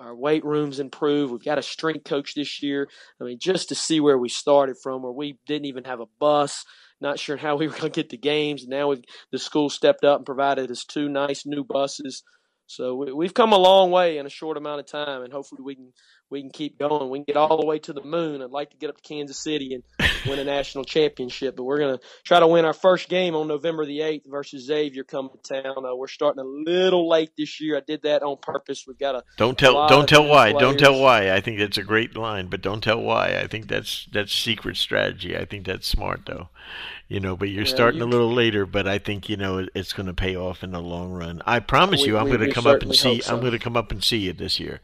our 0.00 0.14
weight 0.14 0.44
rooms 0.44 0.80
improved. 0.80 1.32
We've 1.32 1.44
got 1.44 1.58
a 1.58 1.62
strength 1.62 2.04
coach 2.04 2.34
this 2.34 2.62
year. 2.62 2.88
I 3.20 3.24
mean, 3.24 3.38
just 3.38 3.68
to 3.68 3.74
see 3.74 4.00
where 4.00 4.18
we 4.18 4.28
started 4.28 4.76
from, 4.82 5.02
where 5.02 5.12
we 5.12 5.38
didn't 5.46 5.66
even 5.66 5.84
have 5.84 6.00
a 6.00 6.06
bus, 6.18 6.64
not 7.00 7.18
sure 7.18 7.36
how 7.36 7.56
we 7.58 7.66
were 7.66 7.74
going 7.74 7.92
to 7.92 8.02
get 8.02 8.10
to 8.10 8.16
games. 8.16 8.66
Now 8.66 8.88
we've 8.88 9.02
the 9.30 9.38
school 9.38 9.70
stepped 9.70 10.04
up 10.04 10.18
and 10.18 10.26
provided 10.26 10.70
us 10.70 10.84
two 10.84 11.08
nice 11.08 11.46
new 11.46 11.64
buses. 11.64 12.22
So 12.66 12.94
we, 12.94 13.26
have 13.26 13.34
come 13.34 13.52
a 13.52 13.58
long 13.58 13.90
way 13.90 14.16
in 14.16 14.24
a 14.24 14.30
short 14.30 14.56
amount 14.56 14.80
of 14.80 14.86
time, 14.86 15.22
and 15.22 15.32
hopefully 15.32 15.60
we 15.62 15.74
can 15.74 15.92
we 16.34 16.42
can 16.42 16.50
keep 16.50 16.80
going. 16.80 17.10
We 17.10 17.20
can 17.20 17.24
get 17.24 17.36
all 17.36 17.56
the 17.56 17.64
way 17.64 17.78
to 17.78 17.92
the 17.92 18.02
moon. 18.02 18.42
I'd 18.42 18.50
like 18.50 18.70
to 18.70 18.76
get 18.76 18.90
up 18.90 18.96
to 18.96 19.02
Kansas 19.02 19.38
City 19.38 19.72
and 19.72 20.10
win 20.26 20.40
a 20.40 20.44
national 20.44 20.82
championship, 20.82 21.54
but 21.54 21.62
we're 21.62 21.78
going 21.78 21.96
to 21.96 22.04
try 22.24 22.40
to 22.40 22.46
win 22.48 22.64
our 22.64 22.72
first 22.72 23.08
game 23.08 23.36
on 23.36 23.46
November 23.46 23.86
the 23.86 24.00
8th 24.00 24.28
versus 24.28 24.64
Xavier 24.64 25.04
coming 25.04 25.30
to 25.30 25.62
town. 25.62 25.86
Uh, 25.86 25.94
we're 25.94 26.08
starting 26.08 26.40
a 26.40 26.70
little 26.70 27.08
late 27.08 27.30
this 27.38 27.60
year. 27.60 27.76
I 27.76 27.82
did 27.86 28.02
that 28.02 28.24
on 28.24 28.36
purpose. 28.38 28.84
We've 28.84 28.98
got 28.98 29.14
a 29.14 29.22
don't 29.36 29.56
tell 29.56 29.86
don't 29.86 30.08
tell 30.08 30.26
why 30.26 30.50
players. 30.50 30.60
don't 30.60 30.78
tell 30.78 31.00
why. 31.00 31.32
I 31.32 31.40
think 31.40 31.60
that's 31.60 31.78
a 31.78 31.84
great 31.84 32.16
line, 32.16 32.48
but 32.48 32.60
don't 32.60 32.82
tell 32.82 33.00
why. 33.00 33.38
I 33.38 33.46
think 33.46 33.68
that's 33.68 34.08
that's 34.10 34.34
secret 34.34 34.76
strategy. 34.76 35.36
I 35.36 35.44
think 35.44 35.64
that's 35.64 35.86
smart 35.86 36.22
though 36.26 36.48
you 37.06 37.20
know 37.20 37.36
but 37.36 37.50
you're 37.50 37.64
yeah, 37.64 37.70
starting 37.70 38.00
you, 38.00 38.06
a 38.06 38.08
little 38.08 38.32
later 38.32 38.64
but 38.64 38.88
i 38.88 38.98
think 38.98 39.28
you 39.28 39.36
know 39.36 39.66
it's 39.74 39.92
going 39.92 40.06
to 40.06 40.14
pay 40.14 40.34
off 40.34 40.64
in 40.64 40.70
the 40.70 40.80
long 40.80 41.12
run 41.12 41.42
i 41.44 41.60
promise 41.60 42.00
we, 42.00 42.08
you 42.08 42.16
i'm 42.16 42.28
going 42.28 42.40
to 42.40 42.50
come 42.50 42.66
up 42.66 42.80
and 42.80 42.94
see 42.94 43.20
so. 43.20 43.34
i'm 43.34 43.40
going 43.40 43.52
to 43.52 43.58
come 43.58 43.76
up 43.76 43.92
and 43.92 44.02
see 44.02 44.16
you 44.16 44.32
this 44.32 44.58
year 44.58 44.80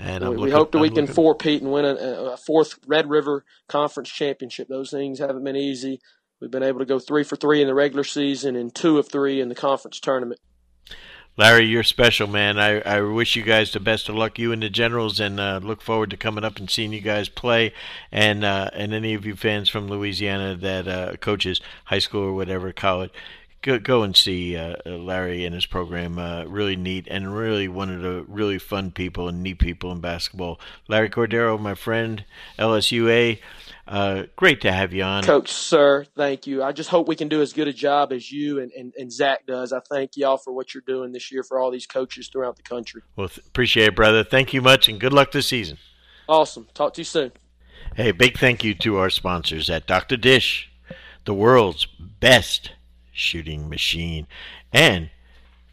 And 0.00 0.28
we, 0.30 0.36
looking, 0.36 0.52
hope 0.52 0.72
that 0.72 0.78
I'm 0.78 0.82
we 0.82 0.88
can 0.88 1.02
looking... 1.02 1.14
four-peat 1.14 1.62
and 1.62 1.70
win 1.70 1.84
a, 1.84 1.94
a 1.94 2.36
fourth 2.36 2.78
Red 2.86 3.10
River 3.10 3.44
Conference 3.68 4.08
championship. 4.08 4.68
Those 4.68 4.90
things 4.90 5.18
haven't 5.18 5.44
been 5.44 5.56
easy. 5.56 6.00
We've 6.40 6.50
been 6.50 6.62
able 6.62 6.78
to 6.78 6.86
go 6.86 6.98
three 6.98 7.22
for 7.22 7.36
three 7.36 7.60
in 7.60 7.68
the 7.68 7.74
regular 7.74 8.04
season 8.04 8.56
and 8.56 8.74
two 8.74 8.98
of 8.98 9.08
three 9.08 9.42
in 9.42 9.50
the 9.50 9.54
conference 9.54 10.00
tournament. 10.00 10.40
Larry, 11.36 11.66
you're 11.66 11.84
special, 11.84 12.26
man. 12.26 12.58
I, 12.58 12.80
I 12.80 13.00
wish 13.02 13.36
you 13.36 13.42
guys 13.42 13.72
the 13.72 13.80
best 13.80 14.08
of 14.08 14.14
luck, 14.14 14.38
you 14.38 14.52
and 14.52 14.62
the 14.62 14.68
Generals, 14.68 15.20
and 15.20 15.38
uh, 15.38 15.60
look 15.62 15.80
forward 15.80 16.10
to 16.10 16.16
coming 16.16 16.44
up 16.44 16.58
and 16.58 16.68
seeing 16.68 16.92
you 16.92 17.00
guys 17.00 17.28
play. 17.28 17.72
And 18.10 18.44
uh, 18.44 18.70
and 18.72 18.92
any 18.92 19.14
of 19.14 19.24
you 19.24 19.36
fans 19.36 19.68
from 19.68 19.88
Louisiana 19.88 20.56
that 20.56 20.88
uh, 20.88 21.16
coaches 21.16 21.60
high 21.84 22.00
school 22.00 22.22
or 22.22 22.34
whatever 22.34 22.72
college, 22.72 23.12
go 23.62 23.78
go 23.78 24.02
and 24.02 24.16
see 24.16 24.56
uh, 24.56 24.76
Larry 24.84 25.44
and 25.44 25.54
his 25.54 25.66
program. 25.66 26.18
Uh, 26.18 26.44
really 26.44 26.76
neat 26.76 27.06
and 27.10 27.34
really 27.34 27.68
one 27.68 27.90
of 27.90 28.02
the 28.02 28.24
really 28.28 28.58
fun 28.58 28.90
people 28.90 29.28
and 29.28 29.42
neat 29.42 29.58
people 29.58 29.92
in 29.92 30.00
basketball. 30.00 30.60
Larry 30.88 31.10
Cordaro, 31.10 31.58
my 31.60 31.74
friend, 31.74 32.24
LSUA. 32.58 33.38
Uh, 33.86 34.24
great 34.36 34.60
to 34.60 34.70
have 34.70 34.92
you 34.92 35.02
on. 35.02 35.24
Coach, 35.24 35.52
Suhr, 35.52 36.06
thank 36.16 36.46
you. 36.46 36.62
I 36.62 36.70
just 36.72 36.90
hope 36.90 37.08
we 37.08 37.16
can 37.16 37.28
do 37.28 37.42
as 37.42 37.52
good 37.52 37.66
a 37.66 37.72
job 37.72 38.12
as 38.12 38.30
you 38.30 38.60
and, 38.60 38.70
and, 38.72 38.92
and 38.96 39.12
Zach 39.12 39.46
does. 39.46 39.72
I 39.72 39.80
thank 39.80 40.16
y'all 40.16 40.36
for 40.36 40.52
what 40.52 40.72
you're 40.72 40.84
doing 40.86 41.12
this 41.12 41.32
year 41.32 41.42
for 41.42 41.58
all 41.58 41.70
these 41.70 41.86
coaches 41.86 42.28
throughout 42.28 42.56
the 42.56 42.62
country. 42.62 43.02
Well, 43.16 43.28
th- 43.28 43.44
appreciate 43.46 43.88
it, 43.88 43.96
brother. 43.96 44.22
Thank 44.22 44.54
you 44.54 44.62
much, 44.62 44.88
and 44.88 45.00
good 45.00 45.12
luck 45.12 45.32
this 45.32 45.48
season. 45.48 45.78
Awesome. 46.28 46.68
Talk 46.72 46.94
to 46.94 47.00
you 47.00 47.04
soon. 47.04 47.32
Hey, 47.96 48.12
big 48.12 48.38
thank 48.38 48.62
you 48.62 48.74
to 48.74 48.98
our 48.98 49.10
sponsors 49.10 49.68
at 49.68 49.88
Dr. 49.88 50.16
Dish, 50.16 50.70
the 51.24 51.34
world's 51.34 51.86
best 51.86 52.70
shooting 53.12 53.68
machine, 53.68 54.26
and 54.72 55.10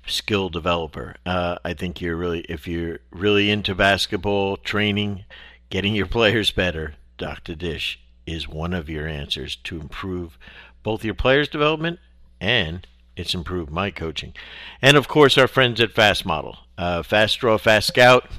skill 0.05 0.49
developer. 0.49 1.15
Uh, 1.25 1.57
I 1.63 1.73
think 1.73 2.01
you're 2.01 2.15
really, 2.15 2.41
if 2.49 2.67
you're 2.67 2.99
really 3.11 3.49
into 3.49 3.75
basketball 3.75 4.57
training, 4.57 5.25
getting 5.69 5.95
your 5.95 6.07
players 6.07 6.51
better, 6.51 6.95
Dr. 7.17 7.55
Dish 7.55 7.99
is 8.25 8.47
one 8.47 8.73
of 8.73 8.89
your 8.89 9.07
answers 9.07 9.55
to 9.55 9.79
improve 9.79 10.37
both 10.83 11.03
your 11.03 11.13
players' 11.13 11.49
development 11.49 11.99
and 12.39 12.87
it's 13.15 13.33
improved 13.33 13.71
my 13.71 13.89
coaching. 13.89 14.33
And 14.81 14.95
of 14.95 15.07
course, 15.07 15.37
our 15.37 15.47
friends 15.47 15.81
at 15.81 15.91
Fast 15.91 16.25
Model. 16.25 16.57
Uh, 16.77 17.01
fast 17.01 17.39
Draw, 17.39 17.57
Fast 17.57 17.87
Scout, 17.87 18.29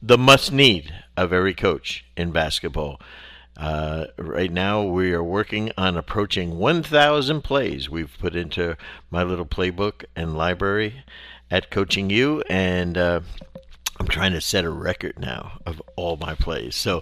the 0.00 0.16
must 0.16 0.52
need 0.52 0.94
of 1.16 1.32
every 1.32 1.54
coach 1.54 2.04
in 2.16 2.30
basketball. 2.30 3.00
Uh, 3.56 4.06
right 4.18 4.52
now, 4.52 4.82
we 4.82 5.12
are 5.12 5.22
working 5.22 5.72
on 5.78 5.96
approaching 5.96 6.58
1,000 6.58 7.42
plays 7.42 7.88
we've 7.88 8.16
put 8.18 8.36
into 8.36 8.76
my 9.10 9.22
little 9.22 9.46
playbook 9.46 10.04
and 10.14 10.36
library 10.36 11.04
at 11.50 11.70
Coaching 11.70 12.10
U, 12.10 12.42
and 12.50 12.98
uh, 12.98 13.20
I'm 13.98 14.08
trying 14.08 14.32
to 14.32 14.40
set 14.40 14.64
a 14.64 14.70
record 14.70 15.18
now 15.18 15.58
of 15.64 15.80
all 15.96 16.16
my 16.16 16.34
plays. 16.34 16.76
So 16.76 17.00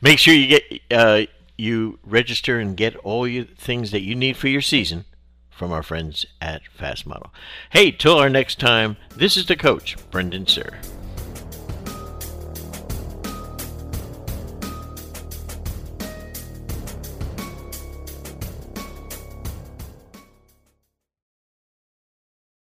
make 0.00 0.18
sure 0.18 0.34
you 0.34 0.46
get 0.46 0.80
uh, 0.90 1.22
you 1.58 1.98
register 2.04 2.58
and 2.60 2.76
get 2.76 2.94
all 2.96 3.26
your 3.26 3.44
things 3.44 3.90
that 3.90 4.02
you 4.02 4.14
need 4.14 4.36
for 4.36 4.48
your 4.48 4.60
season 4.60 5.06
from 5.50 5.72
our 5.72 5.82
friends 5.82 6.26
at 6.40 6.62
Fast 6.68 7.06
Model. 7.06 7.32
Hey, 7.70 7.90
till 7.90 8.18
our 8.18 8.28
next 8.28 8.60
time, 8.60 8.96
this 9.16 9.36
is 9.36 9.46
the 9.46 9.56
coach, 9.56 9.96
Brendan 10.10 10.44
Suhr. 10.44 10.74